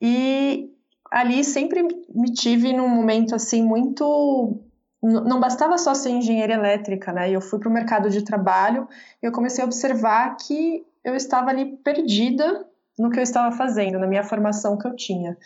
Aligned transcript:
e 0.00 0.70
ali 1.10 1.44
sempre 1.44 1.82
me 2.14 2.32
tive 2.32 2.72
num 2.72 2.88
momento 2.88 3.34
assim 3.34 3.62
muito 3.62 4.58
não 5.02 5.38
bastava 5.38 5.76
só 5.78 5.94
ser 5.94 6.10
engenheira 6.10 6.54
elétrica, 6.54 7.12
né? 7.12 7.30
Eu 7.30 7.40
fui 7.40 7.58
para 7.60 7.68
o 7.68 7.72
mercado 7.72 8.10
de 8.10 8.24
trabalho 8.24 8.88
e 9.22 9.26
eu 9.26 9.32
comecei 9.32 9.62
a 9.62 9.66
observar 9.66 10.34
que 10.36 10.84
eu 11.04 11.14
estava 11.14 11.50
ali 11.50 11.76
perdida 11.84 12.66
no 12.98 13.10
que 13.10 13.18
eu 13.18 13.22
estava 13.22 13.54
fazendo, 13.54 13.98
na 13.98 14.06
minha 14.06 14.24
formação 14.24 14.76
que 14.76 14.88
eu 14.88 14.96
tinha. 14.96 15.36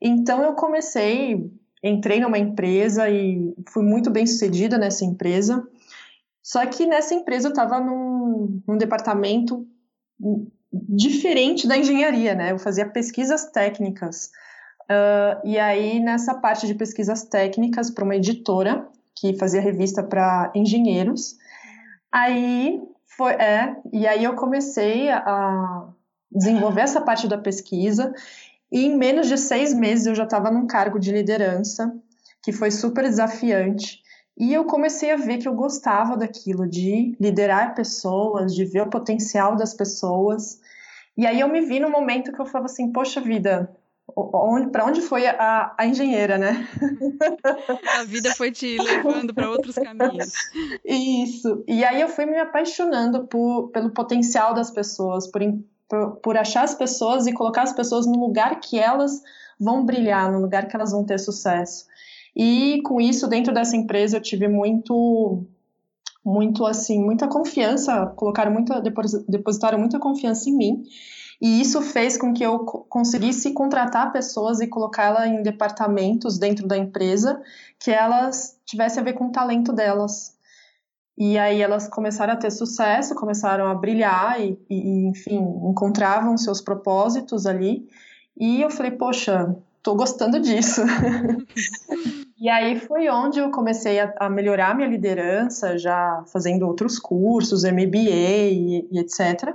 Então 0.00 0.42
eu 0.42 0.54
comecei, 0.54 1.50
entrei 1.82 2.20
numa 2.20 2.38
empresa 2.38 3.10
e 3.10 3.54
fui 3.68 3.84
muito 3.84 4.08
bem 4.08 4.26
sucedida 4.26 4.78
nessa 4.78 5.04
empresa. 5.04 5.66
Só 6.46 6.64
que 6.64 6.86
nessa 6.86 7.12
empresa 7.12 7.48
eu 7.48 7.52
estava 7.52 7.80
num, 7.80 8.15
num 8.66 8.76
departamento 8.76 9.66
diferente 10.72 11.66
da 11.66 11.76
engenharia, 11.76 12.34
né? 12.34 12.52
Eu 12.52 12.58
fazia 12.58 12.88
pesquisas 12.88 13.50
técnicas. 13.50 14.30
Uh, 14.84 15.46
e 15.46 15.58
aí, 15.58 16.00
nessa 16.00 16.34
parte 16.34 16.66
de 16.66 16.74
pesquisas 16.74 17.24
técnicas 17.24 17.90
para 17.90 18.04
uma 18.04 18.16
editora 18.16 18.88
que 19.16 19.36
fazia 19.38 19.60
revista 19.60 20.02
para 20.02 20.52
engenheiros, 20.54 21.36
aí 22.12 22.80
foi, 23.16 23.32
é, 23.32 23.76
e 23.92 24.06
aí 24.06 24.24
eu 24.24 24.34
comecei 24.34 25.10
a 25.10 25.88
desenvolver 26.30 26.82
essa 26.82 27.00
parte 27.00 27.26
da 27.26 27.38
pesquisa 27.38 28.12
e 28.70 28.84
em 28.84 28.96
menos 28.96 29.28
de 29.28 29.38
seis 29.38 29.72
meses 29.72 30.06
eu 30.06 30.14
já 30.14 30.24
estava 30.24 30.50
num 30.50 30.66
cargo 30.66 30.98
de 30.98 31.10
liderança, 31.10 31.92
que 32.42 32.52
foi 32.52 32.70
super 32.70 33.04
desafiante. 33.04 34.02
E 34.36 34.52
eu 34.52 34.64
comecei 34.64 35.10
a 35.10 35.16
ver 35.16 35.38
que 35.38 35.48
eu 35.48 35.54
gostava 35.54 36.16
daquilo, 36.16 36.68
de 36.68 37.16
liderar 37.18 37.74
pessoas, 37.74 38.54
de 38.54 38.64
ver 38.64 38.82
o 38.82 38.90
potencial 38.90 39.56
das 39.56 39.72
pessoas. 39.72 40.60
E 41.16 41.26
aí 41.26 41.40
eu 41.40 41.48
me 41.48 41.62
vi 41.62 41.80
no 41.80 41.90
momento 41.90 42.32
que 42.32 42.40
eu 42.40 42.44
falava 42.44 42.66
assim, 42.66 42.92
poxa 42.92 43.20
vida, 43.20 43.74
para 44.70 44.84
onde 44.84 45.00
foi 45.00 45.26
a, 45.26 45.74
a, 45.76 45.86
engenheira, 45.86 46.38
né? 46.38 46.68
A 47.98 48.04
vida 48.04 48.34
foi 48.34 48.52
te 48.52 48.76
levando 48.78 49.34
para 49.34 49.50
outros 49.50 49.74
caminhos. 49.74 50.32
Isso. 50.84 51.64
E 51.66 51.84
aí 51.84 52.00
eu 52.00 52.08
fui 52.08 52.26
me 52.26 52.38
apaixonando 52.38 53.26
por, 53.26 53.68
pelo 53.70 53.90
potencial 53.90 54.54
das 54.54 54.70
pessoas, 54.70 55.26
por, 55.26 55.40
por, 55.88 56.16
por 56.16 56.36
achar 56.36 56.62
as 56.62 56.74
pessoas 56.74 57.26
e 57.26 57.32
colocar 57.32 57.62
as 57.62 57.72
pessoas 57.72 58.06
no 58.06 58.18
lugar 58.20 58.60
que 58.60 58.78
elas 58.78 59.22
vão 59.58 59.84
brilhar, 59.84 60.30
no 60.30 60.40
lugar 60.40 60.68
que 60.68 60.76
elas 60.76 60.92
vão 60.92 61.04
ter 61.04 61.18
sucesso. 61.18 61.86
E 62.36 62.82
com 62.82 63.00
isso, 63.00 63.26
dentro 63.26 63.54
dessa 63.54 63.74
empresa, 63.74 64.18
eu 64.18 64.20
tive 64.20 64.46
muito, 64.46 65.46
muito 66.22 66.66
assim, 66.66 67.02
muita 67.02 67.26
confiança, 67.26 68.06
colocaram 68.14 68.52
muita, 68.52 68.82
depositaram 69.26 69.78
muita 69.78 69.98
confiança 69.98 70.50
em 70.50 70.56
mim. 70.56 70.84
E 71.40 71.60
isso 71.60 71.80
fez 71.80 72.18
com 72.18 72.34
que 72.34 72.44
eu 72.44 72.58
conseguisse 72.58 73.52
contratar 73.52 74.12
pessoas 74.12 74.60
e 74.60 74.66
colocá-las 74.66 75.26
em 75.26 75.42
departamentos 75.42 76.38
dentro 76.38 76.66
da 76.66 76.76
empresa 76.76 77.42
que 77.78 77.90
elas 77.90 78.58
tivessem 78.66 79.00
a 79.00 79.04
ver 79.04 79.14
com 79.14 79.28
o 79.28 79.32
talento 79.32 79.72
delas. 79.72 80.36
E 81.16 81.38
aí 81.38 81.62
elas 81.62 81.88
começaram 81.88 82.34
a 82.34 82.36
ter 82.36 82.50
sucesso, 82.50 83.14
começaram 83.14 83.66
a 83.66 83.74
brilhar 83.74 84.38
e, 84.40 84.58
e 84.68 85.08
enfim, 85.08 85.38
encontravam 85.70 86.36
seus 86.36 86.60
propósitos 86.60 87.46
ali. 87.46 87.88
E 88.38 88.60
eu 88.60 88.68
falei, 88.68 88.92
poxa, 88.92 89.56
tô 89.82 89.94
gostando 89.94 90.38
disso. 90.38 90.82
e 92.38 92.48
aí 92.48 92.78
foi 92.78 93.08
onde 93.08 93.38
eu 93.38 93.50
comecei 93.50 93.98
a, 93.98 94.12
a, 94.20 94.28
melhorar 94.28 94.76
minha 94.76 94.88
liderança, 94.88 95.78
já 95.78 96.22
fazendo 96.30 96.66
outros 96.66 96.98
cursos, 96.98 97.64
MBA 97.64 98.50
e, 98.50 98.88
e 98.92 98.98
etc. 98.98 99.54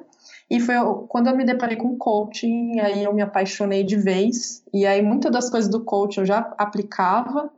E 0.50 0.60
foi 0.60 0.76
quando 1.08 1.28
eu 1.28 1.38
me 1.38 1.46
deparei 1.46 1.78
com 1.78 1.98
coaching, 1.98 2.80
aí 2.80 3.04
eu 3.04 3.14
me 3.14 3.22
apaixonei 3.22 3.84
de 3.84 3.98
vez. 3.98 4.64
E 4.74 4.86
aí 4.86 5.02
muitas 5.02 5.32
das 5.32 5.50
coisas 5.50 5.70
do 5.70 5.84
coaching 5.84 6.22
eu 6.22 6.26
já 6.26 6.40
aplicava 6.58 7.52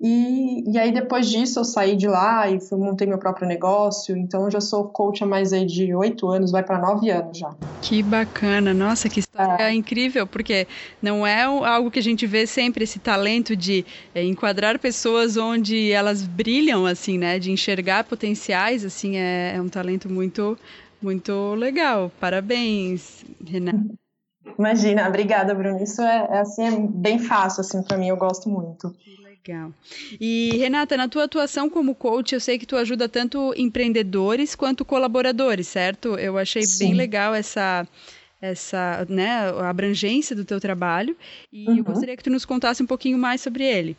e, 0.00 0.70
e 0.70 0.78
aí 0.78 0.92
depois 0.92 1.28
disso 1.28 1.60
eu 1.60 1.64
saí 1.64 1.96
de 1.96 2.06
lá 2.06 2.50
e 2.50 2.60
fui, 2.60 2.78
montei 2.78 3.06
meu 3.06 3.18
próprio 3.18 3.48
negócio, 3.48 4.14
então 4.16 4.44
eu 4.44 4.50
já 4.50 4.60
sou 4.60 4.88
coach 4.88 5.24
há 5.24 5.26
mais 5.26 5.52
aí 5.52 5.64
de 5.64 5.94
oito 5.94 6.28
anos, 6.28 6.50
vai 6.50 6.62
para 6.62 6.78
nove 6.78 7.10
anos 7.10 7.38
já. 7.38 7.54
Que 7.80 8.02
bacana, 8.02 8.74
nossa, 8.74 9.08
que 9.08 9.20
história 9.20 9.64
é. 9.64 9.72
incrível, 9.72 10.26
porque 10.26 10.66
não 11.00 11.26
é 11.26 11.44
algo 11.44 11.90
que 11.90 11.98
a 11.98 12.02
gente 12.02 12.26
vê 12.26 12.46
sempre, 12.46 12.84
esse 12.84 12.98
talento 12.98 13.56
de 13.56 13.86
é, 14.14 14.22
enquadrar 14.22 14.78
pessoas 14.78 15.36
onde 15.36 15.90
elas 15.92 16.22
brilham, 16.26 16.84
assim, 16.84 17.16
né, 17.16 17.38
de 17.38 17.50
enxergar 17.50 18.04
potenciais, 18.04 18.84
assim, 18.84 19.16
é, 19.16 19.54
é 19.56 19.62
um 19.62 19.68
talento 19.68 20.10
muito, 20.10 20.58
muito 21.00 21.54
legal, 21.54 22.12
parabéns, 22.20 23.24
Renata. 23.46 23.78
Imagina, 24.58 25.08
obrigada, 25.08 25.54
Bruno. 25.54 25.82
Isso 25.82 26.02
é, 26.02 26.28
é 26.30 26.38
assim, 26.38 26.64
é 26.64 26.70
bem 26.80 27.18
fácil 27.18 27.60
assim 27.60 27.82
para 27.82 27.96
mim, 27.96 28.08
eu 28.08 28.16
gosto 28.16 28.48
muito. 28.48 28.94
Legal. 29.46 29.72
E 30.20 30.50
Renata, 30.56 30.96
na 30.96 31.08
tua 31.08 31.24
atuação 31.24 31.70
como 31.70 31.94
coach, 31.94 32.34
eu 32.34 32.40
sei 32.40 32.58
que 32.58 32.66
tu 32.66 32.76
ajuda 32.76 33.08
tanto 33.08 33.54
empreendedores 33.56 34.54
quanto 34.54 34.84
colaboradores, 34.84 35.68
certo? 35.68 36.16
Eu 36.18 36.36
achei 36.36 36.62
Sim. 36.62 36.86
bem 36.86 36.94
legal 36.94 37.34
essa 37.34 37.86
essa, 38.40 39.06
né, 39.08 39.50
a 39.50 39.70
abrangência 39.70 40.36
do 40.36 40.44
teu 40.44 40.60
trabalho 40.60 41.16
e 41.50 41.68
uhum. 41.68 41.78
eu 41.78 41.84
gostaria 41.84 42.14
que 42.14 42.22
tu 42.22 42.30
nos 42.30 42.44
contasse 42.44 42.82
um 42.82 42.86
pouquinho 42.86 43.16
mais 43.16 43.40
sobre 43.40 43.64
ele. 43.64 43.96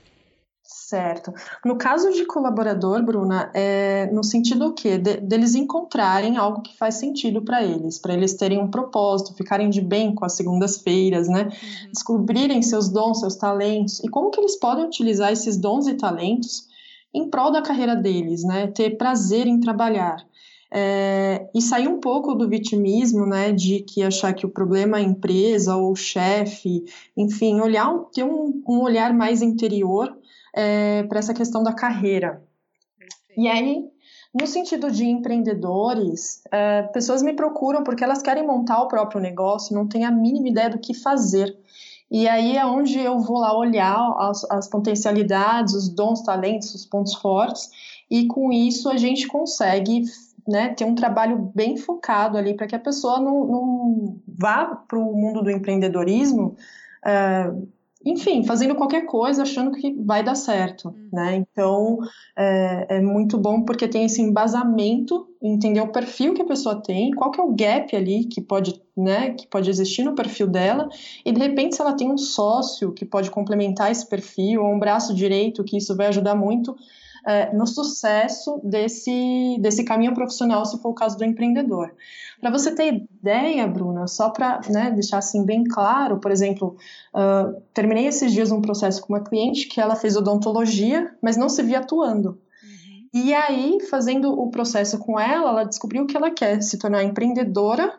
Certo. 0.88 1.34
No 1.66 1.78
caso 1.78 2.14
de 2.14 2.26
colaborador, 2.26 3.04
Bruna, 3.04 3.52
é 3.54 4.10
no 4.10 4.24
sentido 4.24 4.68
o 4.68 4.74
quê? 4.74 4.98
De, 4.98 5.18
deles 5.18 5.54
encontrarem 5.54 6.38
algo 6.38 6.62
que 6.62 6.78
faz 6.78 6.96
sentido 6.96 7.42
para 7.42 7.62
eles, 7.62 8.00
para 8.00 8.14
eles 8.14 8.36
terem 8.36 8.58
um 8.58 8.72
propósito, 8.72 9.36
ficarem 9.36 9.70
de 9.70 9.82
bem 9.82 10.16
com 10.16 10.24
as 10.24 10.38
segundas-feiras, 10.38 11.28
né? 11.28 11.44
Uhum. 11.44 11.92
Descobrirem 11.92 12.62
seus 12.62 12.88
dons, 12.88 13.20
seus 13.20 13.36
talentos 13.36 14.02
e 14.02 14.08
como 14.08 14.32
que 14.32 14.40
eles 14.40 14.58
podem 14.58 14.86
utilizar 14.86 15.30
esses 15.30 15.58
dons 15.58 15.88
e 15.88 15.96
talentos 15.96 16.70
em 17.14 17.30
prol 17.30 17.52
da 17.52 17.62
carreira 17.62 17.94
deles, 17.94 18.46
né? 18.46 18.68
Ter 18.68 18.92
prazer 18.92 19.46
em 19.46 19.60
trabalhar. 19.60 20.26
É, 20.72 21.50
e 21.54 21.62
sair 21.62 21.90
um 21.90 22.00
pouco 22.00 22.34
do 22.34 22.48
vitimismo, 22.48 23.26
né, 23.26 23.54
de 23.54 23.80
que 23.80 24.04
achar 24.04 24.34
que 24.34 24.46
o 24.46 24.50
problema 24.50 24.98
é 24.98 25.02
a 25.02 25.06
empresa 25.06 25.78
ou 25.78 25.94
o 25.94 25.96
chefe, 25.96 26.84
enfim, 27.16 27.62
olhar, 27.62 27.90
ter 28.14 28.26
um, 28.26 28.62
um 28.68 28.82
olhar 28.82 29.14
mais 29.14 29.42
interior 29.42 30.17
é, 30.58 31.04
para 31.04 31.20
essa 31.20 31.34
questão 31.36 31.62
da 31.62 31.72
carreira. 31.72 32.42
Perfeito. 32.98 33.40
E 33.40 33.48
aí, 33.48 33.86
No 34.34 34.46
sentido 34.46 34.92
de 34.92 35.06
empreendedores, 35.06 36.42
é, 36.52 36.84
pessoas 36.84 37.24
me 37.24 37.34
procuram 37.34 37.84
porque 37.84 38.04
elas 38.04 38.22
querem 38.22 38.46
montar 38.46 38.82
o 38.82 38.88
próprio 38.88 39.22
negócio, 39.22 39.76
não 39.76 39.88
têm 39.88 40.06
a 40.06 40.12
mínima 40.12 40.50
ideia 40.50 40.70
do 40.70 40.80
que 40.80 40.94
fazer. 40.94 41.58
E 42.10 42.28
aí 42.28 42.56
é 42.58 42.66
onde 42.66 43.00
eu 43.00 43.20
vou 43.20 43.40
lá 43.40 43.58
olhar 43.58 43.98
as, 44.20 44.44
as 44.52 44.68
potencialidades, 44.68 45.74
os 45.74 45.90
dons, 45.90 46.22
talentos, 46.22 46.74
os 46.74 46.86
pontos 46.86 47.16
fortes, 47.16 47.70
e 48.10 48.28
com 48.28 48.52
isso 48.52 48.90
a 48.90 48.98
gente 48.98 49.28
consegue 49.28 50.04
né, 50.48 50.70
ter 50.70 50.86
um 50.86 50.96
trabalho 50.96 51.52
bem 51.54 51.76
focado 51.76 52.38
ali 52.38 52.54
para 52.54 52.68
que 52.68 52.76
a 52.76 52.80
pessoa 52.80 53.20
não, 53.20 53.46
não 53.46 54.20
vá 54.28 54.66
para 54.88 55.00
o 55.00 55.14
mundo 55.14 55.42
do 55.42 55.52
empreendedorismo. 55.52 56.56
Uh, 57.04 57.68
enfim, 58.12 58.44
fazendo 58.44 58.76
qualquer 58.76 59.06
coisa 59.06 59.44
achando 59.44 59.72
que 59.72 59.94
vai 59.94 60.24
dar 60.24 60.36
certo, 60.36 60.90
uhum. 60.90 61.10
né? 61.12 61.36
Então 61.36 61.98
é, 62.38 62.98
é, 62.98 63.02
muito 63.02 63.38
bom 63.38 63.64
porque 63.64 63.88
tem 63.88 64.06
esse 64.06 64.22
embasamento, 64.22 65.28
entender 65.42 65.82
o 65.82 65.92
perfil 65.92 66.34
que 66.34 66.42
a 66.42 66.46
pessoa 66.46 66.82
tem, 66.82 67.12
qual 67.12 67.32
que 67.32 67.40
é 67.40 67.44
o 67.44 67.54
gap 67.54 67.96
ali 67.96 68.26
que 68.26 68.42
pode, 68.42 68.82
né, 68.96 69.32
que 69.32 69.48
pode 69.48 69.70
existir 69.70 70.04
no 70.04 70.16
perfil 70.16 70.48
dela, 70.48 70.88
e 71.26 71.32
de 71.32 71.40
repente 71.40 71.76
se 71.76 71.82
ela 71.82 71.94
tem 71.94 72.12
um 72.12 72.18
sócio 72.18 72.92
que 72.94 73.06
pode 73.06 73.30
complementar 73.30 73.92
esse 73.92 74.08
perfil, 74.08 74.64
ou 74.64 74.74
um 74.74 74.80
braço 74.80 75.14
direito, 75.14 75.64
que 75.64 75.78
isso 75.78 75.96
vai 75.96 76.08
ajudar 76.08 76.36
muito 76.36 76.76
é, 77.28 77.54
no 77.54 77.68
sucesso 77.68 78.62
desse, 78.64 79.58
desse 79.60 79.84
caminho 79.84 80.14
profissional, 80.14 80.66
se 80.66 80.82
for 80.82 80.90
o 80.90 80.94
caso 80.94 81.18
do 81.18 81.26
empreendedor. 81.26 81.94
Para 82.40 82.50
você 82.50 82.74
ter 82.74 83.06
ideia, 83.22 83.68
Bruna, 83.68 84.08
só 84.08 84.30
para 84.30 84.62
né, 84.70 84.92
deixar 84.92 85.18
assim 85.18 85.44
bem 85.44 85.66
claro, 85.66 86.20
por 86.20 86.32
exemplo, 86.32 86.78
uh, 87.14 87.62
terminei 87.74 88.08
esses 88.08 88.32
dias 88.32 88.50
um 88.52 88.62
processo 88.62 89.02
com 89.02 89.12
uma 89.12 89.24
cliente 89.24 89.68
que 89.68 89.82
ela 89.82 89.96
fez 89.96 90.16
odontologia, 90.16 91.14
mas 91.22 91.36
não 91.36 91.50
se 91.50 91.62
via 91.64 91.80
atuando. 91.80 92.40
Uhum. 92.64 93.10
E 93.14 93.34
aí, 93.34 93.80
fazendo 93.90 94.32
o 94.32 94.50
processo 94.50 94.98
com 95.00 95.20
ela, 95.20 95.50
ela 95.50 95.64
descobriu 95.66 96.06
que 96.06 96.16
ela 96.16 96.32
quer 96.32 96.62
se 96.62 96.78
tornar 96.78 97.04
empreendedora 97.04 97.94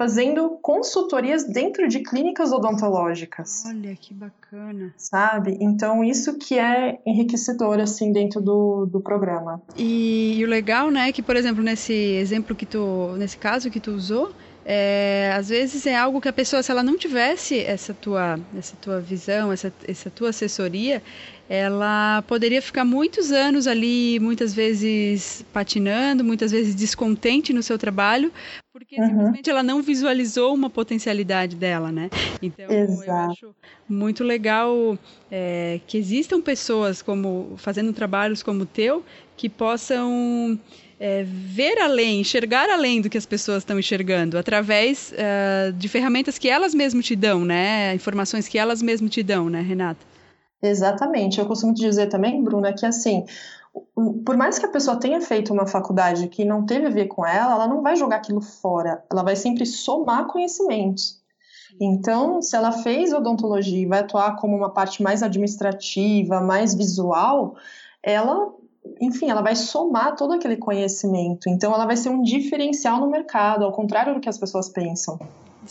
fazendo 0.00 0.58
consultorias 0.62 1.44
dentro 1.44 1.86
de 1.86 2.00
clínicas 2.00 2.52
odontológicas. 2.52 3.64
Olha 3.66 3.94
que 3.94 4.14
bacana. 4.14 4.94
Sabe? 4.96 5.58
Então, 5.60 6.02
isso 6.02 6.38
que 6.38 6.58
é 6.58 6.98
enriquecedor, 7.04 7.78
assim, 7.78 8.10
dentro 8.10 8.40
do, 8.40 8.86
do 8.86 8.98
programa. 8.98 9.60
E, 9.76 10.38
e 10.38 10.42
o 10.42 10.48
legal, 10.48 10.90
né, 10.90 11.10
é 11.10 11.12
que, 11.12 11.22
por 11.22 11.36
exemplo, 11.36 11.62
nesse 11.62 11.92
exemplo 11.92 12.56
que 12.56 12.64
tu, 12.64 13.14
nesse 13.18 13.36
caso 13.36 13.70
que 13.70 13.78
tu 13.78 13.90
usou, 13.90 14.32
é, 14.64 15.34
às 15.36 15.50
vezes 15.50 15.84
é 15.84 15.94
algo 15.94 16.18
que 16.18 16.28
a 16.28 16.32
pessoa, 16.32 16.62
se 16.62 16.70
ela 16.70 16.82
não 16.82 16.96
tivesse 16.96 17.58
essa 17.60 17.92
tua, 17.92 18.40
essa 18.56 18.76
tua 18.76 19.00
visão, 19.00 19.52
essa, 19.52 19.70
essa 19.86 20.08
tua 20.08 20.30
assessoria, 20.30 21.02
ela 21.46 22.22
poderia 22.28 22.62
ficar 22.62 22.84
muitos 22.84 23.32
anos 23.32 23.66
ali, 23.66 24.18
muitas 24.20 24.54
vezes 24.54 25.44
patinando, 25.52 26.24
muitas 26.24 26.52
vezes 26.52 26.74
descontente 26.74 27.52
no 27.52 27.62
seu 27.62 27.76
trabalho, 27.76 28.32
porque 28.72 29.00
uhum. 29.00 29.08
simplesmente 29.08 29.50
ela 29.50 29.62
não 29.62 29.82
visualizou 29.82 30.54
uma 30.54 30.70
potencialidade 30.70 31.56
dela, 31.56 31.90
né? 31.90 32.10
Então 32.40 32.70
Exato. 32.70 33.10
eu 33.10 33.14
acho 33.14 33.54
muito 33.88 34.22
legal 34.22 34.98
é, 35.30 35.80
que 35.86 35.98
existam 35.98 36.40
pessoas 36.40 37.02
como 37.02 37.54
fazendo 37.56 37.92
trabalhos 37.92 38.42
como 38.42 38.62
o 38.62 38.66
teu 38.66 39.04
que 39.36 39.48
possam 39.48 40.58
é, 41.00 41.24
ver 41.24 41.78
além, 41.80 42.20
enxergar 42.20 42.68
além 42.68 43.00
do 43.00 43.08
que 43.08 43.18
as 43.18 43.26
pessoas 43.26 43.58
estão 43.58 43.78
enxergando, 43.78 44.36
através 44.36 45.12
uh, 45.12 45.72
de 45.72 45.88
ferramentas 45.88 46.38
que 46.38 46.48
elas 46.48 46.74
mesmas 46.74 47.06
te 47.06 47.16
dão, 47.16 47.44
né? 47.44 47.94
Informações 47.94 48.46
que 48.46 48.58
elas 48.58 48.82
mesmas 48.82 49.10
te 49.10 49.22
dão, 49.22 49.48
né, 49.48 49.62
Renata? 49.62 50.00
Exatamente. 50.62 51.40
Eu 51.40 51.46
costumo 51.46 51.72
dizer 51.72 52.08
também, 52.08 52.42
Bruna, 52.44 52.74
que 52.74 52.84
assim, 52.84 53.24
por 54.24 54.36
mais 54.36 54.58
que 54.58 54.66
a 54.66 54.70
pessoa 54.70 54.98
tenha 54.98 55.20
feito 55.20 55.52
uma 55.52 55.66
faculdade 55.66 56.28
que 56.28 56.44
não 56.44 56.64
teve 56.64 56.86
a 56.86 56.90
ver 56.90 57.06
com 57.06 57.24
ela, 57.24 57.52
ela 57.52 57.68
não 57.68 57.82
vai 57.82 57.96
jogar 57.96 58.16
aquilo 58.16 58.40
fora, 58.40 59.04
ela 59.10 59.22
vai 59.22 59.36
sempre 59.36 59.66
somar 59.66 60.26
conhecimentos. 60.26 61.20
Então, 61.80 62.42
se 62.42 62.56
ela 62.56 62.72
fez 62.72 63.12
odontologia 63.12 63.78
e 63.78 63.86
vai 63.86 64.00
atuar 64.00 64.36
como 64.36 64.56
uma 64.56 64.70
parte 64.70 65.02
mais 65.02 65.22
administrativa, 65.22 66.40
mais 66.40 66.74
visual, 66.74 67.54
ela 68.02 68.52
enfim, 69.00 69.30
ela 69.30 69.42
vai 69.42 69.54
somar 69.54 70.16
todo 70.16 70.32
aquele 70.32 70.56
conhecimento. 70.56 71.48
Então, 71.48 71.72
ela 71.72 71.86
vai 71.86 71.96
ser 71.96 72.08
um 72.08 72.22
diferencial 72.22 72.98
no 72.98 73.10
mercado, 73.10 73.64
ao 73.64 73.72
contrário 73.72 74.14
do 74.14 74.20
que 74.20 74.28
as 74.28 74.38
pessoas 74.38 74.68
pensam. 74.70 75.18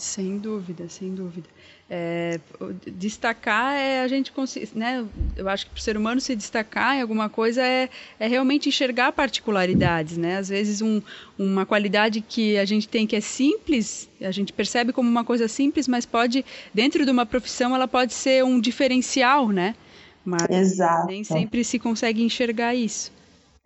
Sem 0.00 0.38
dúvida, 0.38 0.88
sem 0.88 1.14
dúvida. 1.14 1.48
É, 1.92 2.38
destacar 2.86 3.74
é 3.74 4.02
a 4.02 4.06
gente 4.06 4.32
né, 4.76 5.04
eu 5.36 5.48
acho 5.48 5.66
que 5.66 5.72
para 5.72 5.78
o 5.80 5.82
ser 5.82 5.96
humano 5.96 6.20
se 6.20 6.36
destacar 6.36 6.96
em 6.96 7.02
alguma 7.02 7.28
coisa 7.28 7.62
é, 7.66 7.88
é 8.16 8.28
realmente 8.28 8.68
enxergar 8.68 9.10
particularidades 9.10 10.16
né 10.16 10.36
às 10.36 10.50
vezes 10.50 10.80
um, 10.80 11.02
uma 11.36 11.66
qualidade 11.66 12.20
que 12.20 12.56
a 12.58 12.64
gente 12.64 12.88
tem 12.88 13.08
que 13.08 13.16
é 13.16 13.20
simples 13.20 14.08
a 14.20 14.30
gente 14.30 14.52
percebe 14.52 14.92
como 14.92 15.10
uma 15.10 15.24
coisa 15.24 15.48
simples 15.48 15.88
mas 15.88 16.06
pode 16.06 16.44
dentro 16.72 17.04
de 17.04 17.10
uma 17.10 17.26
profissão 17.26 17.74
ela 17.74 17.88
pode 17.88 18.14
ser 18.14 18.44
um 18.44 18.60
diferencial 18.60 19.48
né 19.48 19.74
mas 20.24 20.48
Exato. 20.50 21.06
nem 21.06 21.24
sempre 21.24 21.64
se 21.64 21.78
consegue 21.78 22.22
enxergar 22.22 22.74
isso. 22.74 23.12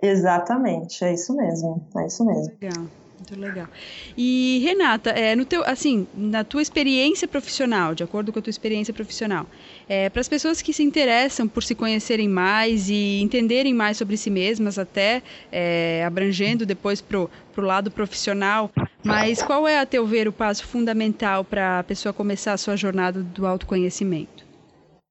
Exatamente, 0.02 1.04
é 1.04 1.12
isso 1.12 1.34
mesmo, 1.34 1.86
é 1.96 2.06
isso 2.06 2.24
mesmo. 2.24 2.52
Legal. 2.60 2.86
Muito 3.30 3.40
legal. 3.40 3.68
E 4.16 4.60
Renata, 4.62 5.10
é, 5.10 5.34
no 5.34 5.46
teu, 5.46 5.64
assim, 5.64 6.06
na 6.14 6.44
tua 6.44 6.60
experiência 6.60 7.26
profissional, 7.26 7.94
de 7.94 8.02
acordo 8.02 8.30
com 8.30 8.38
a 8.38 8.42
tua 8.42 8.50
experiência 8.50 8.92
profissional, 8.92 9.46
é, 9.88 10.10
para 10.10 10.20
as 10.20 10.28
pessoas 10.28 10.60
que 10.60 10.74
se 10.74 10.82
interessam 10.82 11.48
por 11.48 11.62
se 11.62 11.74
conhecerem 11.74 12.28
mais 12.28 12.90
e 12.90 13.22
entenderem 13.22 13.72
mais 13.72 13.96
sobre 13.96 14.18
si 14.18 14.28
mesmas, 14.28 14.78
até 14.78 15.22
é, 15.50 16.04
abrangendo 16.06 16.66
depois 16.66 17.00
para 17.00 17.18
o 17.18 17.30
lado 17.56 17.90
profissional, 17.90 18.70
mas 19.02 19.42
qual 19.42 19.66
é, 19.66 19.78
a 19.78 19.86
teu 19.86 20.06
ver, 20.06 20.28
o 20.28 20.32
passo 20.32 20.66
fundamental 20.66 21.44
para 21.44 21.78
a 21.78 21.82
pessoa 21.84 22.12
começar 22.12 22.52
a 22.52 22.58
sua 22.58 22.76
jornada 22.76 23.22
do 23.22 23.46
autoconhecimento? 23.46 24.44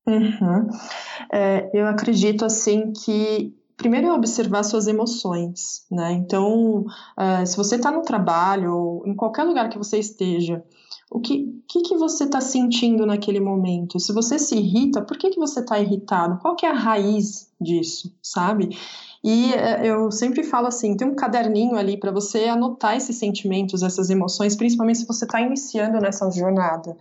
Uhum. 0.06 0.68
Eu 1.74 1.88
acredito 1.88 2.44
assim 2.44 2.92
que 2.92 3.54
primeiro 3.78 4.08
é 4.08 4.14
observar 4.14 4.64
suas 4.64 4.88
emoções, 4.88 5.86
né? 5.92 6.14
Então, 6.14 6.86
uh, 7.18 7.46
se 7.46 7.58
você 7.58 7.76
está 7.76 7.92
no 7.92 8.02
trabalho 8.02 8.76
ou 8.76 9.08
em 9.08 9.16
qualquer 9.16 9.44
lugar 9.44 9.70
que 9.70 9.78
você 9.78 9.98
esteja, 9.98 10.64
o 11.12 11.20
que, 11.20 11.62
que, 11.68 11.82
que 11.82 11.96
você 11.96 12.24
está 12.24 12.42
sentindo 12.42 13.06
naquele 13.06 13.40
momento? 13.40 14.00
Se 14.00 14.12
você 14.12 14.40
se 14.40 14.56
irrita, 14.56 15.02
por 15.02 15.18
que, 15.18 15.30
que 15.30 15.40
você 15.40 15.60
está 15.60 15.80
irritado? 15.80 16.40
Qual 16.40 16.56
que 16.56 16.66
é 16.66 16.70
a 16.70 16.74
raiz 16.74 17.52
disso, 17.60 18.12
sabe? 18.22 18.78
E 19.24 19.52
uh, 19.52 19.86
eu 19.86 20.12
sempre 20.12 20.44
falo 20.44 20.68
assim, 20.68 20.98
tem 20.98 21.08
um 21.08 21.16
caderninho 21.16 21.76
ali 21.76 21.98
para 21.98 22.12
você 22.12 22.46
anotar 22.46 22.96
esses 22.98 23.18
sentimentos, 23.18 23.84
essas 23.84 24.10
emoções, 24.10 24.56
principalmente 24.56 25.00
se 25.00 25.08
você 25.08 25.26
está 25.26 25.40
iniciando 25.42 26.00
nessa 26.00 26.30
jornada. 26.30 26.98